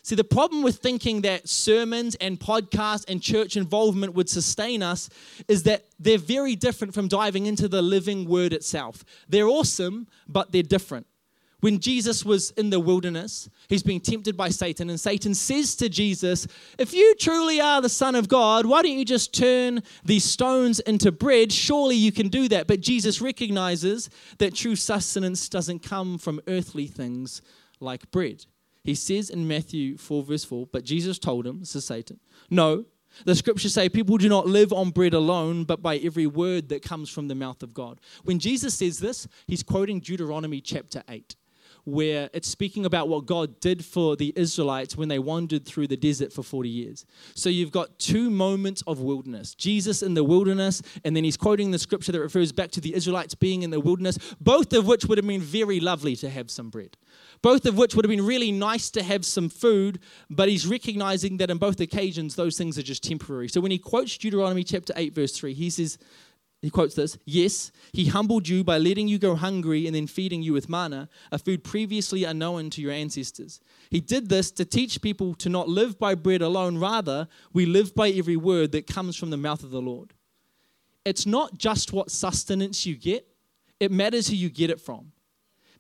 See, 0.05 0.17
the 0.17 0.25
problem 0.25 0.63
with 0.65 0.79
thinking 0.79 1.21
that 1.23 1.49
sermons 1.49 2.17
and 2.17 2.39
podcasts 2.39 3.05
and 3.09 3.23
church 3.23 3.57
involvement 3.57 4.15
would 4.15 4.29
sustain 4.29 4.83
us 4.83 5.09
is 5.47 5.63
that 5.63 5.85
they're 6.01 6.19
very 6.19 6.57
different 6.57 6.93
from 6.93 7.07
diving 7.07 7.47
into 7.47 7.69
the 7.69 7.83
living 7.83 8.29
word 8.29 8.53
itself. 8.53 9.05
They're 9.29 9.47
awesome, 9.47 10.09
but 10.27 10.51
they're 10.51 10.65
different. 10.65 11.07
When 11.61 11.79
Jesus 11.79 12.25
was 12.25 12.51
in 12.53 12.71
the 12.71 12.81
wilderness, 12.81 13.49
he's 13.69 13.85
being 13.85 14.01
tempted 14.01 14.37
by 14.37 14.49
Satan, 14.49 14.91
and 14.91 14.99
Satan 14.99 15.33
says 15.33 15.77
to 15.77 15.89
Jesus, 15.89 16.49
If 16.77 16.93
you 16.93 17.15
truly 17.15 17.61
are 17.61 17.81
the 17.81 17.89
Son 17.89 18.17
of 18.17 18.27
God, 18.27 18.67
why 18.67 18.83
don't 18.83 18.99
you 18.99 19.05
just 19.05 19.33
turn 19.33 19.85
these 20.05 20.25
stones 20.25 20.81
into 20.81 21.13
bread? 21.13 21.53
Surely 21.53 21.95
you 21.95 22.11
can 22.11 22.27
do 22.27 22.49
that. 22.49 22.67
But 22.67 22.81
Jesus 22.81 23.21
recognizes 23.21 24.11
that 24.39 24.57
true 24.57 24.75
sustenance 24.75 25.49
doesn't 25.49 25.85
come 25.85 26.19
from 26.19 26.41
earthly 26.49 26.89
things 26.89 27.43
like 27.79 28.11
bread. 28.11 28.45
He 28.85 28.95
says 28.95 29.31
in 29.31 29.47
Matthew 29.47 29.97
4, 29.97 30.23
verse 30.25 30.45
4, 30.45 30.67
but 30.73 30.85
Jesus 30.85 31.19
told 31.19 31.47
him, 31.47 31.61
this 31.61 31.77
is 31.77 31.85
Satan, 31.85 32.19
no, 32.51 32.85
the 33.25 33.35
scriptures 33.35 33.75
say 33.75 33.89
people 33.89 34.17
do 34.17 34.29
not 34.29 34.47
live 34.47 34.73
on 34.73 34.91
bread 34.91 35.15
alone, 35.15 35.65
but 35.65 35.83
by 35.83 35.99
every 35.99 36.27
word 36.27 36.69
that 36.71 36.83
comes 36.83 37.11
from 37.11 37.29
the 37.29 37.35
mouth 37.35 37.63
of 37.63 37.75
God. 37.75 38.01
When 38.25 38.39
Jesus 38.39 38.75
says 38.75 38.99
this, 38.99 39.29
he's 39.47 39.63
quoting 39.63 40.01
Deuteronomy 40.01 40.61
chapter 40.61 41.03
8 41.09 41.37
where 41.85 42.31
it's 42.33 42.49
speaking 42.49 42.85
about 42.85 43.09
what 43.09 43.27
God 43.27 43.61
did 43.61 43.85
for 43.85 44.17
the 44.17 44.33
Israelites 44.37 44.97
when 44.97 45.09
they 45.09 45.19
wandered 45.19 45.65
through 45.65 45.89
the 45.89 45.97
desert 45.97 46.33
for 46.33 46.43
40 46.43 46.69
years. 46.69 47.05
So 47.35 47.49
you've 47.49 47.73
got 47.73 47.99
two 47.99 48.31
moments 48.31 48.83
of 48.87 49.01
wilderness 49.01 49.55
Jesus 49.55 50.03
in 50.03 50.15
the 50.15 50.25
wilderness, 50.25 50.83
and 51.05 51.17
then 51.17 51.25
he's 51.25 51.37
quoting 51.37 51.71
the 51.71 51.79
scripture 51.79 52.13
that 52.13 52.21
refers 52.21 52.53
back 52.53 52.71
to 52.73 52.81
the 52.81 52.95
Israelites 52.95 53.35
being 53.35 53.63
in 53.63 53.71
the 53.71 53.81
wilderness, 53.81 54.19
both 54.41 54.73
of 54.73 54.87
which 54.87 55.07
would 55.07 55.19
have 55.19 55.27
been 55.27 55.41
very 55.41 55.81
lovely 55.81 56.17
to 56.17 56.31
have 56.31 56.51
some 56.51 56.71
bread. 56.71 56.97
Both 57.43 57.67
of 57.67 57.77
which 57.77 57.95
would 57.95 58.05
have 58.05 58.11
been 58.11 58.25
really 58.25 58.53
nice 58.53 58.91
to 58.91 59.03
have 59.03 59.25
some 59.25 59.49
food, 59.49 59.99
but 60.31 60.49
he's 60.49 60.67
recognizing 60.67 61.39
that 61.39 61.51
in 61.51 61.59
both 61.59 61.81
occasions 61.81 62.37
those 62.37 62.57
things 62.57 62.79
are 62.79 62.83
just 62.83 63.03
temporary. 63.03 63.49
So 63.49 63.61
when 63.61 63.73
he 63.73 63.79
quotes 63.79 64.17
Deuteronomy 64.17 64.63
chapter 64.63 64.93
8, 64.97 65.13
verse 65.15 65.37
3, 65.37 65.53
he 65.53 65.69
says, 65.69 65.99
he 66.63 66.71
quotes 66.71 66.95
this 66.95 67.19
Yes, 67.27 67.73
he 67.93 68.07
humbled 68.07 68.49
you 68.49 68.63
by 68.65 68.79
letting 68.79 69.09
you 69.09 69.19
go 69.19 69.35
hungry 69.35 69.87
and 69.87 69.95
then 69.95 70.07
feeding 70.07 70.43
you 70.43 70.53
with 70.53 70.69
manna, 70.69 71.09
a 71.33 71.39
food 71.39 71.65
previously 71.65 72.25
unknown 72.25 72.71
to 72.71 72.81
your 72.81 72.93
ancestors. 72.93 73.61
He 73.91 74.01
did 74.01 74.29
this 74.29 74.51
to 74.53 74.65
teach 74.65 75.03
people 75.03 75.35
to 75.35 75.49
not 75.49 75.69
live 75.69 75.99
by 75.99 76.15
bread 76.15 76.41
alone, 76.41 76.79
rather, 76.79 77.29
we 77.53 77.67
live 77.67 77.95
by 77.95 78.11
every 78.11 78.37
word 78.37 78.73
that 78.73 78.87
comes 78.87 79.17
from 79.17 79.31
the 79.31 79.37
mouth 79.37 79.65
of 79.65 79.71
the 79.71 79.83
Lord. 79.83 80.15
It's 81.05 81.27
not 81.27 81.59
just 81.59 81.93
what 81.93 82.13
sustenance 82.13 82.87
you 82.87 82.97
get, 82.97 83.27
it 83.81 83.91
matters 83.91 84.29
who 84.29 84.37
you 84.37 84.49
get 84.49 84.71
it 84.71 84.81
from. 84.81 85.11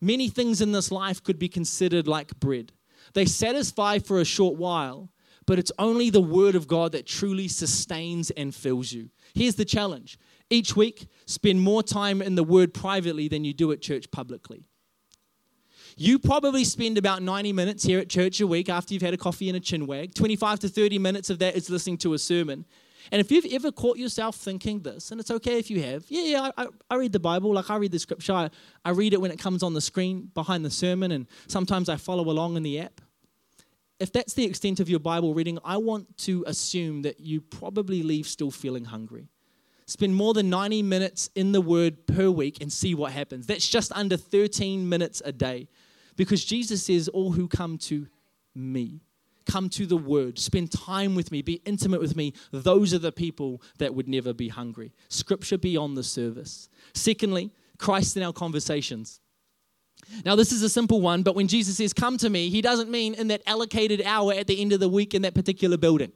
Many 0.01 0.29
things 0.29 0.61
in 0.61 0.73
this 0.73 0.91
life 0.91 1.23
could 1.23 1.39
be 1.39 1.49
considered 1.49 2.09
like 2.09 2.41
bread. 2.41 2.73
They 3.15 3.25
satisfy 3.25 4.01
for 4.01 4.21
a 4.21 4.25
short 4.25 4.57
while, 4.57 5.13
but 5.47 5.61
it's 5.61 5.71
only 5.79 6.11
the 6.11 6.21
word 6.21 6.57
of 6.57 6.67
God 6.67 6.93
that 6.93 7.07
truly 7.07 7.47
sustains 7.47 8.31
and 8.33 8.53
fills 8.53 8.93
you. 8.93 9.11
Here's 9.35 9.55
the 9.55 9.65
challenge 9.65 10.19
each 10.53 10.77
week, 10.77 11.09
spend 11.27 11.61
more 11.61 11.83
time 11.83 12.21
in 12.21 12.35
the 12.35 12.45
Word 12.45 12.75
privately 12.75 13.27
than 13.27 13.45
you 13.45 13.55
do 13.55 13.73
at 13.73 13.81
church 13.81 14.11
publicly. 14.11 14.65
You 15.97 16.19
probably 16.19 16.65
spend 16.65 16.99
about 16.99 17.23
90 17.23 17.53
minutes 17.53 17.85
here 17.85 17.99
at 17.99 18.09
church 18.09 18.41
a 18.41 18.47
week 18.47 18.69
after 18.69 18.95
you've 18.95 19.03
had 19.03 19.15
a 19.15 19.19
coffee 19.19 19.49
and 19.49 19.57
a 19.57 19.61
chin 19.61 19.87
wag. 19.87 20.15
25 20.15 20.61
to 20.61 20.69
30 20.69 20.99
minutes 20.99 21.31
of 21.31 21.39
that 21.41 21.55
is 21.55 21.69
listening 21.69 21.99
to 21.99 22.15
a 22.15 22.19
sermon. 22.19 22.65
And 23.11 23.21
if 23.21 23.31
you've 23.31 23.47
ever 23.53 23.73
caught 23.73 23.99
yourself 23.99 24.37
thinking 24.37 24.81
this, 24.81 25.11
and 25.11 25.21
it's 25.21 25.31
okay 25.31 25.59
if 25.59 25.71
you 25.71 25.83
have, 25.83 26.05
yeah, 26.09 26.23
yeah, 26.23 26.51
I, 26.57 26.67
I 26.89 26.97
read 26.97 27.13
the 27.13 27.21
Bible, 27.21 27.53
like 27.53 27.69
I 27.69 27.77
read 27.77 27.93
the 27.93 27.99
scripture, 27.99 28.33
I, 28.33 28.51
I 28.85 28.91
read 28.91 29.13
it 29.13 29.21
when 29.21 29.31
it 29.31 29.39
comes 29.39 29.63
on 29.63 29.75
the 29.75 29.81
screen 29.81 30.31
behind 30.35 30.65
the 30.65 30.71
sermon, 30.71 31.13
and 31.13 31.27
sometimes 31.49 31.89
I 31.89 31.97
follow 31.97 32.31
along 32.31 32.57
in 32.57 32.63
the 32.63 32.79
app. 32.79 33.01
If 33.99 34.13
that's 34.13 34.35
the 34.35 34.45
extent 34.45 34.81
of 34.81 34.89
your 34.89 35.01
Bible 35.01 35.35
reading, 35.35 35.59
I 35.65 35.77
want 35.79 36.17
to 36.19 36.45
assume 36.47 37.03
that 37.03 37.21
you 37.21 37.41
probably 37.41 38.03
leave 38.03 38.27
still 38.27 38.51
feeling 38.51 38.85
hungry. 38.85 39.29
Spend 39.87 40.15
more 40.15 40.35
than 40.35 40.49
90 40.49 40.83
minutes 40.83 41.31
in 41.35 41.53
the 41.53 41.61
Word 41.61 42.07
per 42.07 42.31
week 42.31 42.61
and 42.61 42.73
see 42.73 42.95
what 42.95 43.13
happens. 43.13 43.47
That's 43.47 43.69
just 43.69 43.93
under 43.93 44.17
13 44.17 44.89
minutes 44.89 45.23
a 45.25 45.33
day. 45.33 45.69
Because 46.17 46.45
Jesus 46.45 46.85
says, 46.85 47.09
All 47.09 47.33
who 47.33 47.49
come 47.49 47.79
to 47.79 48.07
me, 48.55 49.01
come 49.47 49.69
to 49.71 49.87
the 49.87 49.97
Word, 49.97 50.39
spend 50.39 50.71
time 50.71 51.15
with 51.15 51.33
me, 51.33 51.43
be 51.43 51.61
intimate 51.65 52.01
with 52.01 52.17
me, 52.17 52.33
those 52.53 52.95
are 52.95 52.99
the 52.99 53.13
people 53.13 53.63
that 53.79 53.95
would 53.95 54.09
never 54.09 54.33
be 54.33 54.49
hungry. 54.49 54.93
Scripture 55.09 55.59
beyond 55.59 55.97
the 55.97 56.05
service. 56.05 56.69
Secondly, 56.95 57.51
Christ 57.79 58.17
in 58.17 58.23
our 58.23 58.33
conversations. 58.33 59.21
Now, 60.25 60.37
this 60.37 60.53
is 60.53 60.63
a 60.63 60.69
simple 60.69 61.01
one, 61.01 61.23
but 61.23 61.35
when 61.35 61.49
Jesus 61.49 61.77
says, 61.77 61.93
Come 61.93 62.19
to 62.19 62.31
me, 62.31 62.49
he 62.49 62.61
doesn't 62.61 62.91
mean 62.91 63.15
in 63.15 63.29
that 63.29 63.43
allocated 63.47 64.03
hour 64.05 64.33
at 64.33 64.47
the 64.47 64.61
end 64.61 64.73
of 64.73 64.81
the 64.81 64.89
week 64.89 65.15
in 65.15 65.23
that 65.23 65.35
particular 65.35 65.77
building. 65.77 66.13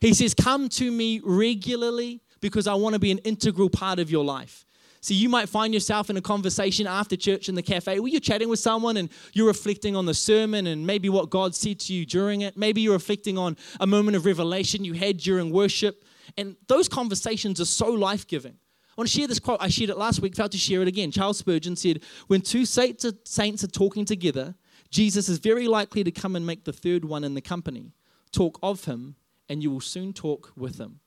He 0.00 0.14
says, 0.14 0.34
Come 0.34 0.68
to 0.70 0.90
me 0.90 1.20
regularly 1.24 2.22
because 2.40 2.66
I 2.66 2.74
want 2.74 2.94
to 2.94 2.98
be 2.98 3.10
an 3.10 3.18
integral 3.18 3.70
part 3.70 3.98
of 3.98 4.10
your 4.10 4.24
life. 4.24 4.64
See, 5.00 5.14
you 5.14 5.28
might 5.28 5.48
find 5.48 5.72
yourself 5.72 6.10
in 6.10 6.16
a 6.16 6.20
conversation 6.20 6.86
after 6.86 7.16
church 7.16 7.48
in 7.48 7.54
the 7.54 7.62
cafe 7.62 8.00
where 8.00 8.10
you're 8.10 8.20
chatting 8.20 8.48
with 8.48 8.58
someone 8.58 8.96
and 8.96 9.08
you're 9.32 9.46
reflecting 9.46 9.94
on 9.94 10.06
the 10.06 10.14
sermon 10.14 10.66
and 10.66 10.86
maybe 10.86 11.08
what 11.08 11.30
God 11.30 11.54
said 11.54 11.78
to 11.80 11.94
you 11.94 12.04
during 12.04 12.40
it. 12.40 12.56
Maybe 12.56 12.80
you're 12.80 12.94
reflecting 12.94 13.38
on 13.38 13.56
a 13.78 13.86
moment 13.86 14.16
of 14.16 14.26
revelation 14.26 14.84
you 14.84 14.94
had 14.94 15.18
during 15.18 15.52
worship. 15.52 16.04
And 16.36 16.56
those 16.66 16.88
conversations 16.88 17.60
are 17.60 17.64
so 17.64 17.90
life 17.90 18.26
giving. 18.26 18.52
I 18.52 19.00
want 19.00 19.08
to 19.08 19.16
share 19.16 19.28
this 19.28 19.38
quote. 19.38 19.58
I 19.60 19.68
shared 19.68 19.90
it 19.90 19.98
last 19.98 20.20
week, 20.20 20.34
felt 20.34 20.50
to 20.52 20.58
share 20.58 20.82
it 20.82 20.88
again. 20.88 21.12
Charles 21.12 21.38
Spurgeon 21.38 21.76
said, 21.76 22.02
When 22.26 22.40
two 22.40 22.64
saints 22.64 23.04
are 23.04 23.68
talking 23.68 24.04
together, 24.04 24.56
Jesus 24.90 25.28
is 25.28 25.38
very 25.38 25.68
likely 25.68 26.02
to 26.02 26.10
come 26.10 26.34
and 26.34 26.44
make 26.44 26.64
the 26.64 26.72
third 26.72 27.04
one 27.04 27.22
in 27.22 27.34
the 27.34 27.40
company. 27.40 27.92
Talk 28.32 28.58
of 28.62 28.86
him, 28.86 29.14
and 29.48 29.62
you 29.62 29.70
will 29.70 29.80
soon 29.80 30.12
talk 30.12 30.52
with 30.56 30.78
him. 30.78 30.98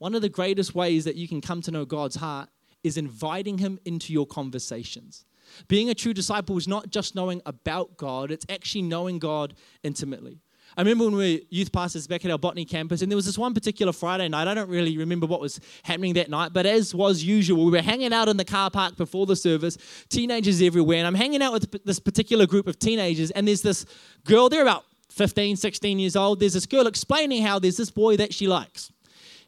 One 0.00 0.14
of 0.14 0.22
the 0.22 0.30
greatest 0.30 0.74
ways 0.74 1.04
that 1.04 1.16
you 1.16 1.28
can 1.28 1.42
come 1.42 1.60
to 1.60 1.70
know 1.70 1.84
God's 1.84 2.16
heart 2.16 2.48
is 2.82 2.96
inviting 2.96 3.58
him 3.58 3.78
into 3.84 4.14
your 4.14 4.26
conversations. 4.26 5.26
Being 5.68 5.90
a 5.90 5.94
true 5.94 6.14
disciple 6.14 6.56
is 6.56 6.66
not 6.66 6.88
just 6.88 7.14
knowing 7.14 7.42
about 7.44 7.98
God, 7.98 8.30
it's 8.30 8.46
actually 8.48 8.80
knowing 8.80 9.18
God 9.18 9.52
intimately. 9.82 10.40
I 10.74 10.80
remember 10.80 11.04
when 11.04 11.16
we 11.16 11.34
were 11.34 11.40
youth 11.50 11.70
pastors 11.70 12.06
back 12.06 12.24
at 12.24 12.30
our 12.30 12.38
botany 12.38 12.64
campus, 12.64 13.02
and 13.02 13.12
there 13.12 13.16
was 13.16 13.26
this 13.26 13.36
one 13.36 13.52
particular 13.52 13.92
Friday 13.92 14.26
night. 14.26 14.48
I 14.48 14.54
don't 14.54 14.70
really 14.70 14.96
remember 14.96 15.26
what 15.26 15.42
was 15.42 15.60
happening 15.82 16.14
that 16.14 16.30
night, 16.30 16.54
but 16.54 16.64
as 16.64 16.94
was 16.94 17.22
usual, 17.22 17.66
we 17.66 17.72
were 17.72 17.82
hanging 17.82 18.14
out 18.14 18.28
in 18.28 18.38
the 18.38 18.44
car 18.46 18.70
park 18.70 18.96
before 18.96 19.26
the 19.26 19.36
service, 19.36 19.76
teenagers 20.08 20.62
everywhere, 20.62 20.96
and 20.96 21.06
I'm 21.06 21.14
hanging 21.14 21.42
out 21.42 21.52
with 21.52 21.84
this 21.84 22.00
particular 22.00 22.46
group 22.46 22.66
of 22.66 22.78
teenagers, 22.78 23.30
and 23.32 23.46
there's 23.46 23.60
this 23.60 23.84
girl, 24.24 24.48
they're 24.48 24.62
about 24.62 24.86
15, 25.10 25.56
16 25.56 25.98
years 25.98 26.16
old. 26.16 26.40
There's 26.40 26.54
this 26.54 26.64
girl 26.64 26.86
explaining 26.86 27.42
how 27.42 27.58
there's 27.58 27.76
this 27.76 27.90
boy 27.90 28.16
that 28.16 28.32
she 28.32 28.48
likes. 28.48 28.90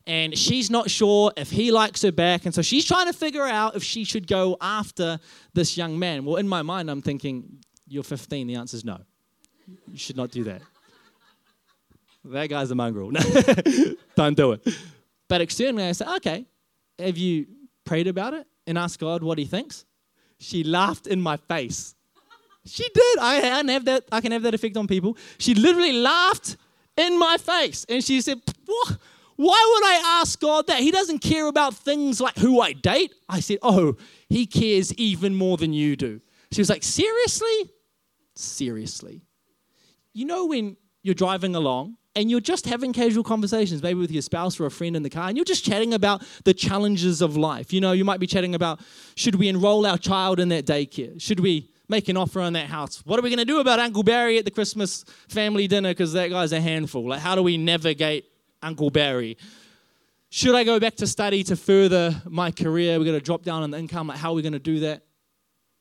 And 0.06 0.36
she's 0.36 0.70
not 0.70 0.90
sure 0.90 1.32
if 1.36 1.50
he 1.50 1.70
likes 1.70 2.02
her 2.02 2.12
back. 2.12 2.44
And 2.44 2.54
so 2.54 2.60
she's 2.62 2.84
trying 2.84 3.06
to 3.06 3.12
figure 3.12 3.44
out 3.44 3.76
if 3.76 3.84
she 3.84 4.04
should 4.04 4.26
go 4.26 4.56
after 4.60 5.18
this 5.54 5.76
young 5.76 5.98
man. 5.98 6.24
Well, 6.24 6.36
in 6.36 6.48
my 6.48 6.62
mind, 6.62 6.90
I'm 6.90 7.02
thinking, 7.02 7.58
You're 7.86 8.02
15. 8.02 8.46
The 8.46 8.56
answer 8.56 8.76
is 8.76 8.84
no. 8.84 8.98
You 9.90 9.98
should 9.98 10.16
not 10.16 10.30
do 10.30 10.44
that. 10.44 10.62
That 12.24 12.48
guy's 12.48 12.70
a 12.70 12.74
mongrel. 12.74 13.10
Don't 14.16 14.36
do 14.36 14.52
it. 14.52 14.68
But 15.28 15.40
externally, 15.40 15.84
I 15.84 15.92
said, 15.92 16.08
okay, 16.16 16.46
have 16.98 17.16
you 17.16 17.46
prayed 17.84 18.06
about 18.06 18.34
it 18.34 18.46
and 18.66 18.78
asked 18.78 19.00
God 19.00 19.22
what 19.22 19.38
he 19.38 19.44
thinks? 19.44 19.84
She 20.38 20.62
laughed 20.62 21.06
in 21.06 21.20
my 21.20 21.36
face. 21.36 21.94
She 22.64 22.84
did. 22.94 23.18
I 23.18 23.40
can 23.40 23.68
have 23.68 23.84
that. 23.86 24.04
I 24.12 24.20
can 24.20 24.30
have 24.32 24.42
that 24.42 24.54
effect 24.54 24.76
on 24.76 24.86
people. 24.86 25.16
She 25.38 25.54
literally 25.54 25.92
laughed 25.92 26.56
in 26.96 27.18
my 27.18 27.36
face, 27.36 27.84
and 27.88 28.04
she 28.04 28.20
said, 28.20 28.40
"What? 28.66 28.98
Why 29.36 29.72
would 29.74 29.84
I 29.84 30.20
ask 30.20 30.40
God 30.40 30.66
that? 30.66 30.80
He 30.80 30.90
doesn't 30.90 31.20
care 31.20 31.46
about 31.46 31.74
things 31.74 32.20
like 32.20 32.36
who 32.38 32.60
I 32.60 32.72
date." 32.72 33.12
I 33.28 33.40
said, 33.40 33.58
"Oh, 33.62 33.96
He 34.28 34.46
cares 34.46 34.94
even 34.94 35.34
more 35.34 35.56
than 35.56 35.72
you 35.72 35.96
do." 35.96 36.20
She 36.52 36.60
was 36.60 36.70
like, 36.70 36.82
"Seriously? 36.82 37.70
Seriously? 38.34 39.22
You 40.12 40.26
know 40.26 40.46
when 40.46 40.76
you're 41.02 41.14
driving 41.14 41.54
along 41.54 41.96
and 42.14 42.30
you're 42.30 42.40
just 42.40 42.66
having 42.66 42.92
casual 42.92 43.24
conversations, 43.24 43.82
maybe 43.82 43.98
with 43.98 44.10
your 44.10 44.22
spouse 44.22 44.60
or 44.60 44.66
a 44.66 44.70
friend 44.70 44.96
in 44.96 45.02
the 45.02 45.10
car, 45.10 45.28
and 45.28 45.36
you're 45.36 45.44
just 45.44 45.64
chatting 45.64 45.94
about 45.94 46.22
the 46.44 46.54
challenges 46.54 47.22
of 47.22 47.36
life. 47.36 47.72
You 47.72 47.80
know, 47.80 47.92
you 47.92 48.04
might 48.04 48.20
be 48.20 48.26
chatting 48.26 48.54
about 48.54 48.80
should 49.14 49.36
we 49.36 49.48
enroll 49.48 49.86
our 49.86 49.98
child 49.98 50.38
in 50.38 50.48
that 50.50 50.66
daycare? 50.66 51.20
Should 51.20 51.40
we 51.40 51.70
make 51.88 52.08
an 52.08 52.16
offer 52.16 52.40
on 52.40 52.52
that 52.54 52.66
house? 52.66 53.02
What 53.04 53.18
are 53.18 53.22
we 53.22 53.30
going 53.30 53.38
to 53.38 53.44
do 53.44 53.60
about 53.60 53.78
Uncle 53.78 54.02
Barry 54.02 54.38
at 54.38 54.44
the 54.44 54.50
Christmas 54.50 55.04
family 55.28 55.66
dinner 55.66 55.90
because 55.90 56.12
that 56.12 56.30
guy's 56.30 56.52
a 56.52 56.60
handful? 56.60 57.08
Like, 57.08 57.20
how 57.20 57.34
do 57.34 57.42
we 57.42 57.56
navigate 57.56 58.24
Uncle 58.62 58.90
Barry? 58.90 59.36
Should 60.30 60.54
I 60.54 60.64
go 60.64 60.80
back 60.80 60.96
to 60.96 61.06
study 61.06 61.44
to 61.44 61.56
further 61.56 62.22
my 62.24 62.50
career? 62.50 62.98
We're 62.98 63.04
going 63.04 63.18
to 63.18 63.24
drop 63.24 63.42
down 63.42 63.62
on 63.62 63.70
the 63.70 63.78
income. 63.78 64.06
Like, 64.06 64.18
how 64.18 64.30
are 64.30 64.34
we 64.34 64.42
going 64.42 64.54
to 64.54 64.58
do 64.58 64.80
that? 64.80 65.02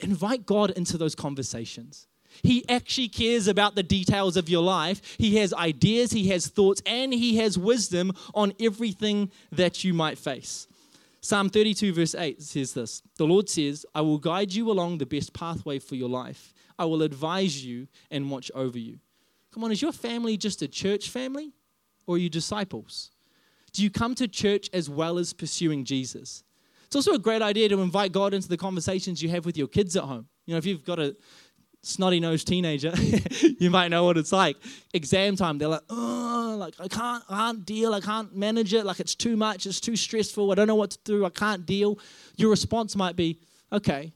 Invite 0.02 0.46
God 0.46 0.72
into 0.72 0.98
those 0.98 1.16
conversations. 1.16 2.08
He 2.44 2.68
actually 2.68 3.10
cares 3.10 3.48
about 3.48 3.76
the 3.76 3.84
details 3.84 4.38
of 4.38 4.50
your 4.50 4.64
life. 4.64 5.16
He 5.18 5.38
has 5.38 5.54
ideas, 5.54 6.12
he 6.12 6.28
has 6.30 6.48
thoughts, 6.48 6.82
and 6.86 7.14
he 7.14 7.38
has 7.38 7.58
wisdom 7.58 8.14
on 8.34 8.54
everything 8.60 9.32
that 9.52 9.84
you 9.84 9.94
might 9.94 10.18
face. 10.18 10.68
Psalm 11.22 11.50
32, 11.50 11.94
verse 11.94 12.16
8 12.16 12.42
says 12.42 12.74
this 12.74 13.04
The 13.18 13.26
Lord 13.26 13.48
says, 13.48 13.86
I 13.94 14.02
will 14.02 14.18
guide 14.18 14.54
you 14.54 14.72
along 14.72 14.98
the 14.98 15.06
best 15.06 15.34
pathway 15.34 15.80
for 15.80 15.96
your 15.96 16.10
life. 16.10 16.54
I 16.80 16.86
will 16.86 17.04
advise 17.04 17.64
you 17.64 17.88
and 18.10 18.30
watch 18.30 18.52
over 18.56 18.80
you. 18.80 19.00
Come 19.54 19.64
on, 19.64 19.72
is 19.72 19.82
your 19.82 19.92
family 19.92 20.36
just 20.36 20.62
a 20.62 20.68
church 20.68 21.10
family 21.10 21.54
or 22.08 22.16
are 22.16 22.18
you 22.18 22.30
disciples? 22.30 23.12
Do 23.74 23.84
you 23.84 23.90
come 23.90 24.16
to 24.16 24.28
church 24.28 24.70
as 24.74 24.90
well 24.90 25.18
as 25.18 25.34
pursuing 25.34 25.86
Jesus? 25.86 26.44
It's 26.86 26.96
also 26.96 27.14
a 27.14 27.20
great 27.20 27.42
idea 27.42 27.70
to 27.70 27.82
invite 27.82 28.12
God 28.12 28.34
into 28.34 28.50
the 28.50 28.58
conversations 28.58 29.24
you 29.24 29.30
have 29.30 29.46
with 29.46 29.58
your 29.58 29.68
kids 29.68 29.96
at 29.96 30.04
home. 30.04 30.28
You 30.46 30.54
know, 30.54 30.58
if 30.58 30.66
you've 30.66 30.84
got 30.84 31.00
a 31.00 31.16
snotty 31.84 32.20
nosed 32.20 32.48
teenager, 32.48 32.92
you 33.60 33.70
might 33.70 33.88
know 33.88 34.04
what 34.04 34.18
it's 34.18 34.32
like. 34.34 34.58
Exam 34.94 35.38
time, 35.38 35.58
they're 35.58 35.70
like, 35.70 35.84
oh, 35.90 36.58
like 36.60 36.76
I 36.80 36.88
can't, 36.88 37.24
I 37.30 37.38
can't 37.38 37.66
deal, 37.66 37.94
I 37.94 38.02
can't 38.02 38.36
manage 38.36 38.74
it, 38.74 38.86
like 38.86 39.00
it's 39.00 39.16
too 39.16 39.38
much, 39.38 39.66
it's 39.66 39.80
too 39.80 39.96
stressful, 39.96 40.52
I 40.52 40.56
don't 40.56 40.68
know 40.68 40.76
what 40.76 40.92
to 40.92 41.00
do, 41.06 41.26
I 41.26 41.30
can't 41.30 41.66
deal. 41.66 41.98
Your 42.36 42.50
response 42.50 42.96
might 42.96 43.16
be, 43.16 43.40
okay, 43.72 44.12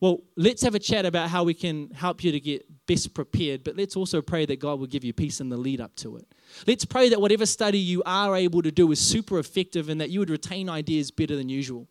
well, 0.00 0.22
let's 0.36 0.62
have 0.62 0.74
a 0.74 0.78
chat 0.78 1.06
about 1.06 1.30
how 1.30 1.44
we 1.44 1.54
can 1.54 1.90
help 1.90 2.22
you 2.22 2.30
to 2.32 2.40
get 2.40 2.66
best 2.86 3.14
prepared, 3.14 3.64
but 3.64 3.76
let's 3.76 3.96
also 3.96 4.20
pray 4.20 4.44
that 4.44 4.60
God 4.60 4.78
will 4.78 4.86
give 4.86 5.04
you 5.04 5.12
peace 5.12 5.40
in 5.40 5.48
the 5.48 5.56
lead 5.56 5.80
up 5.80 5.94
to 5.96 6.18
it. 6.18 6.26
Let's 6.66 6.84
pray 6.84 7.08
that 7.08 7.20
whatever 7.20 7.46
study 7.46 7.78
you 7.78 8.02
are 8.04 8.36
able 8.36 8.60
to 8.62 8.70
do 8.70 8.92
is 8.92 9.00
super 9.00 9.38
effective 9.38 9.88
and 9.88 10.00
that 10.00 10.10
you 10.10 10.20
would 10.20 10.30
retain 10.30 10.68
ideas 10.68 11.10
better 11.10 11.34
than 11.34 11.48
usual. 11.48 11.88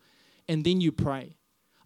And 0.47 0.63
then 0.63 0.81
you 0.81 0.91
pray. 0.91 1.35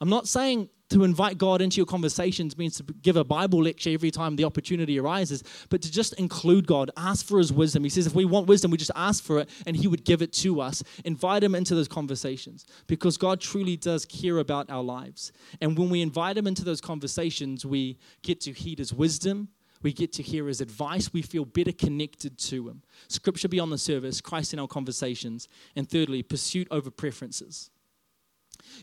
I'm 0.01 0.09
not 0.09 0.27
saying 0.27 0.69
to 0.89 1.03
invite 1.03 1.37
God 1.37 1.61
into 1.61 1.77
your 1.77 1.85
conversations 1.85 2.57
means 2.57 2.77
to 2.77 2.83
give 2.83 3.15
a 3.15 3.23
Bible 3.23 3.63
lecture 3.63 3.91
every 3.91 4.11
time 4.11 4.35
the 4.35 4.43
opportunity 4.43 4.99
arises, 4.99 5.43
but 5.69 5.81
to 5.83 5.91
just 5.91 6.13
include 6.13 6.67
God, 6.67 6.89
ask 6.97 7.25
for 7.25 7.37
His 7.37 7.53
wisdom. 7.53 7.83
He 7.83 7.89
says 7.89 8.07
if 8.07 8.15
we 8.15 8.25
want 8.25 8.47
wisdom, 8.47 8.71
we 8.71 8.77
just 8.77 8.91
ask 8.95 9.23
for 9.23 9.39
it 9.39 9.49
and 9.65 9.75
He 9.75 9.87
would 9.87 10.03
give 10.03 10.21
it 10.21 10.33
to 10.33 10.61
us. 10.61 10.83
Invite 11.05 11.43
Him 11.43 11.55
into 11.55 11.75
those 11.75 11.87
conversations 11.87 12.65
because 12.87 13.17
God 13.17 13.39
truly 13.39 13.77
does 13.77 14.05
care 14.05 14.39
about 14.39 14.69
our 14.69 14.83
lives. 14.83 15.31
And 15.61 15.77
when 15.77 15.89
we 15.89 16.01
invite 16.01 16.37
Him 16.37 16.47
into 16.47 16.63
those 16.63 16.81
conversations, 16.81 17.65
we 17.65 17.97
get 18.23 18.41
to 18.41 18.51
heed 18.51 18.79
His 18.79 18.93
wisdom. 18.93 19.49
We 19.81 19.93
get 19.93 20.11
to 20.13 20.23
hear 20.23 20.47
his 20.47 20.59
advice. 20.59 21.13
We 21.13 21.21
feel 21.21 21.45
better 21.45 21.71
connected 21.71 22.37
to 22.37 22.67
him. 22.67 22.83
Scripture 23.07 23.47
beyond 23.47 23.71
the 23.71 23.77
service, 23.77 24.19
Christ 24.19 24.53
in 24.53 24.59
our 24.59 24.67
conversations. 24.67 25.47
And 25.75 25.89
thirdly, 25.89 26.21
pursuit 26.21 26.67
over 26.69 26.91
preferences. 26.91 27.69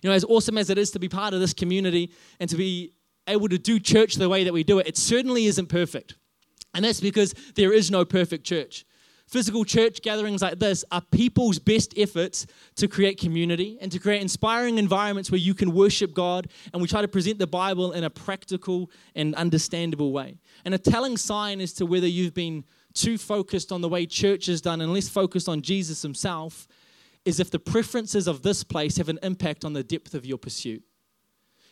You 0.02 0.10
know, 0.10 0.16
as 0.16 0.24
awesome 0.24 0.58
as 0.58 0.70
it 0.70 0.78
is 0.78 0.90
to 0.92 0.98
be 0.98 1.08
part 1.08 1.34
of 1.34 1.40
this 1.40 1.52
community 1.52 2.12
and 2.40 2.48
to 2.50 2.56
be 2.56 2.92
able 3.26 3.48
to 3.48 3.58
do 3.58 3.78
church 3.78 4.14
the 4.14 4.28
way 4.28 4.44
that 4.44 4.52
we 4.52 4.64
do 4.64 4.78
it, 4.78 4.86
it 4.86 4.96
certainly 4.96 5.46
isn't 5.46 5.68
perfect. 5.68 6.16
And 6.74 6.84
that's 6.84 7.00
because 7.00 7.34
there 7.54 7.72
is 7.72 7.90
no 7.90 8.04
perfect 8.04 8.44
church. 8.44 8.84
Physical 9.26 9.64
church 9.64 10.02
gatherings 10.02 10.40
like 10.40 10.60
this 10.60 10.84
are 10.92 11.00
people's 11.00 11.58
best 11.58 11.94
efforts 11.96 12.46
to 12.76 12.86
create 12.86 13.18
community 13.18 13.76
and 13.80 13.90
to 13.90 13.98
create 13.98 14.22
inspiring 14.22 14.78
environments 14.78 15.32
where 15.32 15.38
you 15.38 15.52
can 15.52 15.74
worship 15.74 16.14
God. 16.14 16.48
And 16.72 16.80
we 16.80 16.86
try 16.86 17.02
to 17.02 17.08
present 17.08 17.40
the 17.40 17.46
Bible 17.46 17.90
in 17.90 18.04
a 18.04 18.10
practical 18.10 18.88
and 19.16 19.34
understandable 19.34 20.12
way. 20.12 20.36
And 20.64 20.74
a 20.74 20.78
telling 20.78 21.16
sign 21.16 21.60
as 21.60 21.72
to 21.74 21.86
whether 21.86 22.06
you've 22.06 22.34
been 22.34 22.64
too 22.94 23.18
focused 23.18 23.72
on 23.72 23.80
the 23.80 23.88
way 23.88 24.06
church 24.06 24.48
is 24.48 24.60
done 24.60 24.80
and 24.80 24.92
less 24.92 25.08
focused 25.08 25.48
on 25.48 25.60
Jesus 25.60 26.02
himself 26.02 26.68
is 27.26 27.40
if 27.40 27.50
the 27.50 27.58
preferences 27.58 28.28
of 28.28 28.42
this 28.42 28.62
place 28.62 28.96
have 28.96 29.08
an 29.08 29.18
impact 29.22 29.64
on 29.64 29.72
the 29.72 29.82
depth 29.82 30.14
of 30.14 30.24
your 30.24 30.38
pursuit. 30.38 30.82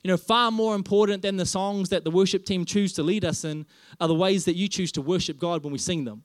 You 0.02 0.08
know, 0.08 0.16
far 0.18 0.50
more 0.50 0.74
important 0.74 1.22
than 1.22 1.36
the 1.36 1.46
songs 1.46 1.88
that 1.88 2.04
the 2.04 2.10
worship 2.10 2.44
team 2.44 2.66
choose 2.66 2.92
to 2.94 3.02
lead 3.02 3.24
us 3.24 3.44
in 3.44 3.64
are 4.00 4.08
the 4.08 4.14
ways 4.14 4.44
that 4.44 4.56
you 4.56 4.68
choose 4.68 4.92
to 4.92 5.00
worship 5.00 5.38
God 5.38 5.62
when 5.62 5.72
we 5.72 5.78
sing 5.78 6.04
them. 6.04 6.24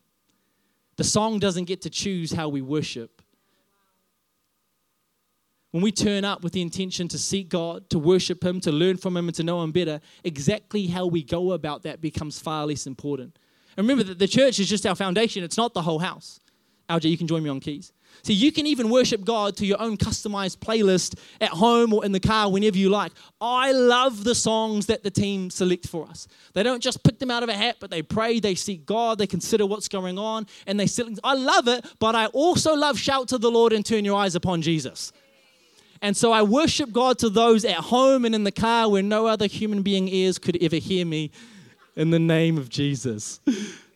The 0.98 1.04
song 1.06 1.40
doesn't 1.40 1.66
get 1.66 1.82
to 1.84 1.90
choose 1.90 2.34
how 2.34 2.50
we 2.50 2.62
worship. 2.62 3.22
When 5.72 5.84
we 5.84 5.92
turn 5.92 6.26
up 6.26 6.44
with 6.44 6.52
the 6.54 6.62
intention 6.64 7.08
to 7.10 7.20
seek 7.20 7.50
God, 7.50 7.90
to 7.92 8.00
worship 8.00 8.44
Him, 8.44 8.60
to 8.62 8.72
learn 8.72 8.98
from 8.98 9.16
Him, 9.16 9.30
and 9.30 9.36
to 9.36 9.44
know 9.44 9.64
Him 9.64 9.72
better, 9.72 10.02
exactly 10.24 10.88
how 10.88 11.06
we 11.06 11.24
go 11.24 11.52
about 11.52 11.84
that 11.84 12.02
becomes 12.02 12.40
far 12.40 12.66
less 12.66 12.88
important. 12.88 13.38
And 13.78 13.88
remember 13.88 14.04
that 14.06 14.20
the 14.20 14.28
church 14.28 14.60
is 14.60 14.68
just 14.68 14.86
our 14.88 14.96
foundation, 14.96 15.44
it's 15.44 15.56
not 15.56 15.76
the 15.76 15.84
whole 15.84 16.00
house. 16.00 16.40
LJ, 16.90 17.12
you 17.12 17.18
can 17.18 17.28
join 17.28 17.44
me 17.44 17.50
on 17.50 17.60
keys. 17.60 17.94
See, 18.24 18.34
you 18.34 18.52
can 18.52 18.66
even 18.68 18.90
worship 18.90 19.24
God 19.24 19.56
to 19.58 19.66
your 19.66 19.82
own 19.82 19.98
customized 19.98 20.58
playlist 20.58 21.18
at 21.40 21.50
home 21.50 21.94
or 21.94 22.06
in 22.06 22.12
the 22.12 22.20
car 22.20 22.52
whenever 22.52 22.78
you 22.78 22.90
like. 22.90 23.12
I 23.40 23.72
love 23.72 24.24
the 24.24 24.36
songs 24.36 24.88
that 24.88 25.04
the 25.04 25.12
team 25.12 25.50
select 25.50 25.88
for 25.88 26.08
us. 26.08 26.28
They 26.54 26.64
don't 26.64 26.82
just 26.82 27.04
pick 27.04 27.20
them 27.20 27.32
out 27.32 27.44
of 27.44 27.50
a 27.50 27.54
hat, 27.54 27.78
but 27.80 27.92
they 27.92 28.02
pray, 28.02 28.40
they 28.40 28.56
seek 28.56 28.86
God, 28.86 29.18
they 29.18 29.28
consider 29.28 29.66
what's 29.66 29.88
going 29.88 30.18
on, 30.18 30.48
and 30.68 30.80
they 30.80 30.88
select. 30.88 31.20
I 31.24 31.34
love 31.34 31.68
it, 31.68 31.86
but 32.00 32.16
I 32.16 32.28
also 32.28 32.76
love 32.76 33.00
Shout 33.00 33.30
to 33.30 33.38
the 33.38 33.50
Lord 33.50 33.74
and 33.74 33.86
Turn 33.86 34.06
Your 34.06 34.20
Eyes 34.20 34.36
Upon 34.36 34.62
Jesus. 34.62 35.12
And 36.02 36.16
so 36.16 36.32
I 36.32 36.44
worship 36.44 36.92
God 36.92 37.20
to 37.20 37.30
those 37.30 37.66
at 37.66 37.76
home 37.76 38.26
and 38.26 38.34
in 38.34 38.44
the 38.44 38.52
car 38.52 38.90
where 38.90 39.04
no 39.04 39.26
other 39.28 39.48
human 39.48 39.82
being 39.82 40.08
ears 40.08 40.38
could 40.38 40.62
ever 40.64 40.78
hear 40.78 41.06
me 41.06 41.32
in 41.96 42.10
the 42.10 42.20
name 42.20 42.58
of 42.58 42.70
Jesus. 42.70 43.42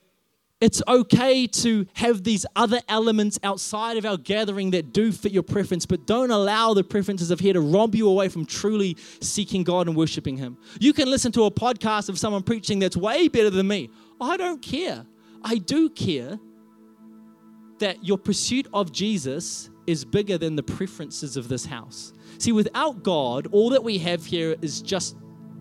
It's 0.64 0.82
okay 0.88 1.46
to 1.46 1.86
have 1.92 2.24
these 2.24 2.46
other 2.56 2.80
elements 2.88 3.38
outside 3.44 3.98
of 3.98 4.06
our 4.06 4.16
gathering 4.16 4.72
that 4.72 4.94
do 4.94 5.12
fit 5.12 5.34
your 5.34 5.44
preference, 5.44 5.86
but 5.86 6.08
don't 6.08 6.32
allow 6.32 6.74
the 6.74 6.86
preferences 6.86 7.32
of 7.32 7.42
here 7.42 7.52
to 7.52 7.60
rob 7.60 7.94
you 7.94 8.08
away 8.08 8.30
from 8.30 8.46
truly 8.46 8.96
seeking 9.20 9.66
God 9.66 9.88
and 9.88 9.98
worshiping 9.98 10.38
Him. 10.38 10.58
You 10.80 10.94
can 10.94 11.10
listen 11.10 11.34
to 11.34 11.44
a 11.44 11.52
podcast 11.52 12.08
of 12.08 12.18
someone 12.18 12.44
preaching 12.44 12.80
that's 12.80 12.96
way 12.96 13.28
better 13.28 13.50
than 13.50 13.68
me. 13.68 13.90
I 14.22 14.38
don't 14.38 14.62
care. 14.62 15.06
I 15.44 15.58
do 15.58 15.90
care 15.90 16.40
that 17.80 18.02
your 18.06 18.18
pursuit 18.18 18.66
of 18.74 18.94
Jesus 18.94 19.70
is 19.86 20.06
bigger 20.06 20.38
than 20.38 20.56
the 20.56 20.64
preferences 20.64 21.36
of 21.36 21.50
this 21.50 21.66
house. 21.66 22.14
See, 22.38 22.54
without 22.54 23.04
God, 23.04 23.50
all 23.52 23.70
that 23.72 23.84
we 23.84 23.98
have 23.98 24.26
here 24.26 24.56
is 24.62 24.82
just 24.82 25.18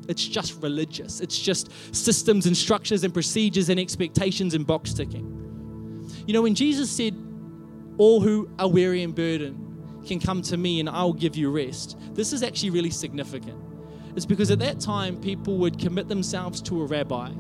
it's 0.09 0.27
just 0.27 0.61
religious. 0.63 1.21
It's 1.21 1.39
just 1.39 1.71
systems 1.95 2.47
and 2.47 2.57
structures 2.57 3.05
and 3.05 3.13
procedures 3.13 3.69
and 3.69 3.79
expectations 3.79 4.55
and 4.55 4.67
box 4.67 4.93
ticking. 4.93 5.43
You 6.27 6.35
know, 6.35 6.43
when 6.43 6.55
Jesus 6.55 6.91
said, 6.91 7.17
All 7.99 8.21
who 8.21 8.49
are 8.59 8.69
weary 8.69 9.03
and 9.03 9.15
burdened 9.15 9.59
can 10.07 10.19
come 10.19 10.43
to 10.43 10.57
me 10.57 10.81
and 10.81 10.89
I'll 10.89 11.13
give 11.13 11.37
you 11.37 11.51
rest, 11.51 11.97
this 12.13 12.33
is 12.33 12.43
actually 12.43 12.71
really 12.71 12.91
significant. 12.91 13.61
It's 14.17 14.27
because 14.27 14.51
at 14.51 14.59
that 14.59 14.81
time, 14.81 15.21
people 15.21 15.57
would 15.59 15.79
commit 15.79 16.09
themselves 16.09 16.61
to 16.63 16.83
a 16.83 16.87
rabbi 16.87 17.31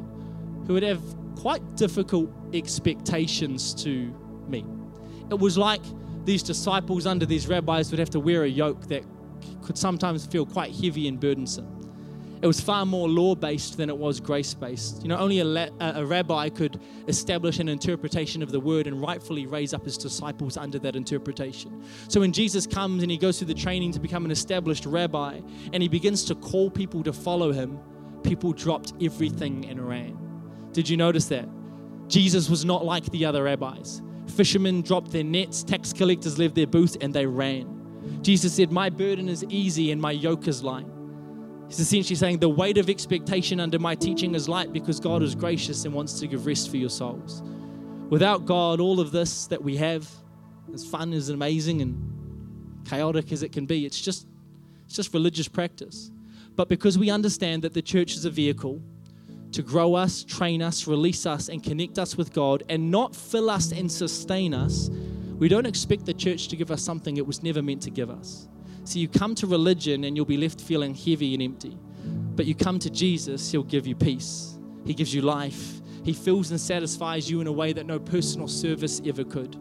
who 0.66 0.74
would 0.74 0.82
have 0.82 1.02
quite 1.36 1.76
difficult 1.76 2.30
expectations 2.54 3.74
to 3.82 4.14
meet. 4.48 4.64
It 5.30 5.38
was 5.38 5.58
like 5.58 5.82
these 6.24 6.42
disciples 6.42 7.06
under 7.06 7.26
these 7.26 7.48
rabbis 7.48 7.90
would 7.90 7.98
have 7.98 8.10
to 8.10 8.20
wear 8.20 8.44
a 8.44 8.48
yoke 8.48 8.86
that 8.88 9.04
could 9.62 9.76
sometimes 9.76 10.24
feel 10.26 10.46
quite 10.46 10.72
heavy 10.72 11.08
and 11.08 11.18
burdensome. 11.18 11.81
It 12.42 12.46
was 12.48 12.60
far 12.60 12.84
more 12.84 13.08
law 13.08 13.36
based 13.36 13.76
than 13.76 13.88
it 13.88 13.96
was 13.96 14.18
grace 14.18 14.52
based. 14.52 15.00
You 15.02 15.08
know, 15.08 15.16
only 15.16 15.38
a, 15.38 15.44
la- 15.44 15.68
a, 15.78 16.04
rabbi 16.04 16.48
could 16.48 16.80
establish 17.06 17.60
an 17.60 17.68
interpretation 17.68 18.42
of 18.42 18.50
the 18.50 18.58
word 18.58 18.88
and 18.88 19.00
rightfully 19.00 19.46
raise 19.46 19.72
up 19.72 19.84
his 19.84 19.96
disciples 19.96 20.56
under 20.56 20.80
that 20.80 20.96
interpretation. 20.96 21.84
So 22.08 22.18
when 22.18 22.32
Jesus 22.32 22.66
comes 22.66 23.02
and 23.02 23.12
he 23.12 23.16
goes 23.16 23.38
through 23.38 23.46
the 23.46 23.54
training 23.54 23.92
to 23.92 24.00
become 24.00 24.24
an 24.24 24.32
established 24.32 24.86
rabbi 24.86 25.40
and 25.72 25.82
he 25.82 25.88
begins 25.88 26.24
to 26.24 26.34
call 26.34 26.68
people 26.68 27.04
to 27.04 27.12
follow 27.12 27.52
him, 27.52 27.78
people 28.24 28.52
dropped 28.52 28.92
everything 29.00 29.68
and 29.68 29.80
ran. 29.88 30.18
Did 30.72 30.88
you 30.88 30.96
notice 30.96 31.26
that? 31.26 31.48
Jesus 32.08 32.50
was 32.50 32.64
not 32.64 32.84
like 32.84 33.04
the 33.12 33.24
other 33.24 33.44
rabbis. 33.44 34.02
Fishermen 34.26 34.82
dropped 34.82 35.12
their 35.12 35.24
nets, 35.24 35.62
tax 35.62 35.92
collectors 35.92 36.40
left 36.40 36.56
their 36.56 36.66
booths, 36.66 36.96
and 37.00 37.14
they 37.14 37.26
ran. 37.26 38.20
Jesus 38.22 38.54
said, 38.54 38.72
My 38.72 38.90
burden 38.90 39.28
is 39.28 39.44
easy 39.48 39.92
and 39.92 40.00
my 40.00 40.10
yoke 40.10 40.48
is 40.48 40.64
light. 40.64 40.86
He's 41.72 41.80
essentially 41.80 42.16
saying 42.16 42.40
the 42.40 42.50
weight 42.50 42.76
of 42.76 42.90
expectation 42.90 43.58
under 43.58 43.78
my 43.78 43.94
teaching 43.94 44.34
is 44.34 44.46
light 44.46 44.74
because 44.74 45.00
God 45.00 45.22
is 45.22 45.34
gracious 45.34 45.86
and 45.86 45.94
wants 45.94 46.20
to 46.20 46.26
give 46.26 46.44
rest 46.44 46.68
for 46.68 46.76
your 46.76 46.90
souls. 46.90 47.42
Without 48.10 48.44
God, 48.44 48.78
all 48.78 49.00
of 49.00 49.10
this 49.10 49.46
that 49.46 49.64
we 49.64 49.78
have, 49.78 50.06
as 50.74 50.84
fun 50.84 51.14
as 51.14 51.30
amazing 51.30 51.80
and 51.80 52.84
chaotic 52.86 53.32
as 53.32 53.42
it 53.42 53.52
can 53.52 53.64
be, 53.64 53.86
it's 53.86 53.98
just 53.98 54.26
it's 54.84 54.94
just 54.94 55.14
religious 55.14 55.48
practice. 55.48 56.10
But 56.56 56.68
because 56.68 56.98
we 56.98 57.08
understand 57.08 57.62
that 57.62 57.72
the 57.72 57.80
church 57.80 58.16
is 58.16 58.26
a 58.26 58.30
vehicle 58.30 58.82
to 59.52 59.62
grow 59.62 59.94
us, 59.94 60.24
train 60.24 60.60
us, 60.60 60.86
release 60.86 61.24
us, 61.24 61.48
and 61.48 61.64
connect 61.64 61.98
us 61.98 62.18
with 62.18 62.34
God, 62.34 62.64
and 62.68 62.90
not 62.90 63.16
fill 63.16 63.48
us 63.48 63.72
and 63.72 63.90
sustain 63.90 64.52
us, 64.52 64.90
we 65.38 65.48
don't 65.48 65.66
expect 65.66 66.04
the 66.04 66.12
church 66.12 66.48
to 66.48 66.56
give 66.56 66.70
us 66.70 66.82
something 66.82 67.16
it 67.16 67.26
was 67.26 67.42
never 67.42 67.62
meant 67.62 67.80
to 67.80 67.90
give 67.90 68.10
us. 68.10 68.46
So 68.84 68.98
you 68.98 69.08
come 69.08 69.34
to 69.36 69.46
religion 69.46 70.04
and 70.04 70.16
you'll 70.16 70.26
be 70.26 70.36
left 70.36 70.60
feeling 70.60 70.94
heavy 70.94 71.34
and 71.34 71.42
empty. 71.42 71.78
But 72.34 72.46
you 72.46 72.54
come 72.54 72.78
to 72.80 72.90
Jesus, 72.90 73.50
He'll 73.50 73.62
give 73.62 73.86
you 73.86 73.94
peace. 73.94 74.58
He 74.84 74.94
gives 74.94 75.14
you 75.14 75.22
life. 75.22 75.80
He 76.04 76.12
fills 76.12 76.50
and 76.50 76.60
satisfies 76.60 77.30
you 77.30 77.40
in 77.40 77.46
a 77.46 77.52
way 77.52 77.72
that 77.72 77.86
no 77.86 77.98
personal 77.98 78.48
service 78.48 79.00
ever 79.04 79.22
could. 79.22 79.56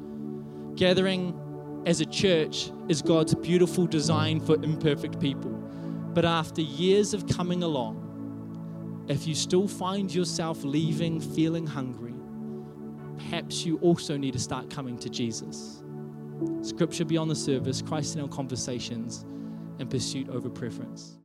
Gathering 0.75 1.37
as 1.85 2.01
a 2.01 2.05
church 2.05 2.71
is 2.87 3.01
God's 3.01 3.35
beautiful 3.35 3.85
design 3.85 4.39
for 4.39 4.55
imperfect 4.55 5.19
people. 5.19 5.51
But 6.13 6.25
after 6.25 6.61
years 6.61 7.13
of 7.13 7.27
coming 7.27 7.63
along, 7.63 9.05
if 9.07 9.27
you 9.27 9.35
still 9.35 9.67
find 9.67 10.13
yourself 10.13 10.63
leaving 10.63 11.19
feeling 11.19 11.67
hungry, 11.67 12.15
perhaps 13.17 13.65
you 13.65 13.77
also 13.79 14.17
need 14.17 14.33
to 14.33 14.39
start 14.39 14.69
coming 14.69 14.97
to 14.99 15.09
Jesus. 15.09 15.80
Scripture 16.61 17.05
beyond 17.05 17.29
the 17.29 17.35
service, 17.35 17.81
Christ 17.81 18.15
in 18.15 18.21
our 18.21 18.27
conversations, 18.27 19.25
and 19.79 19.89
pursuit 19.89 20.29
over 20.29 20.49
preference. 20.49 21.17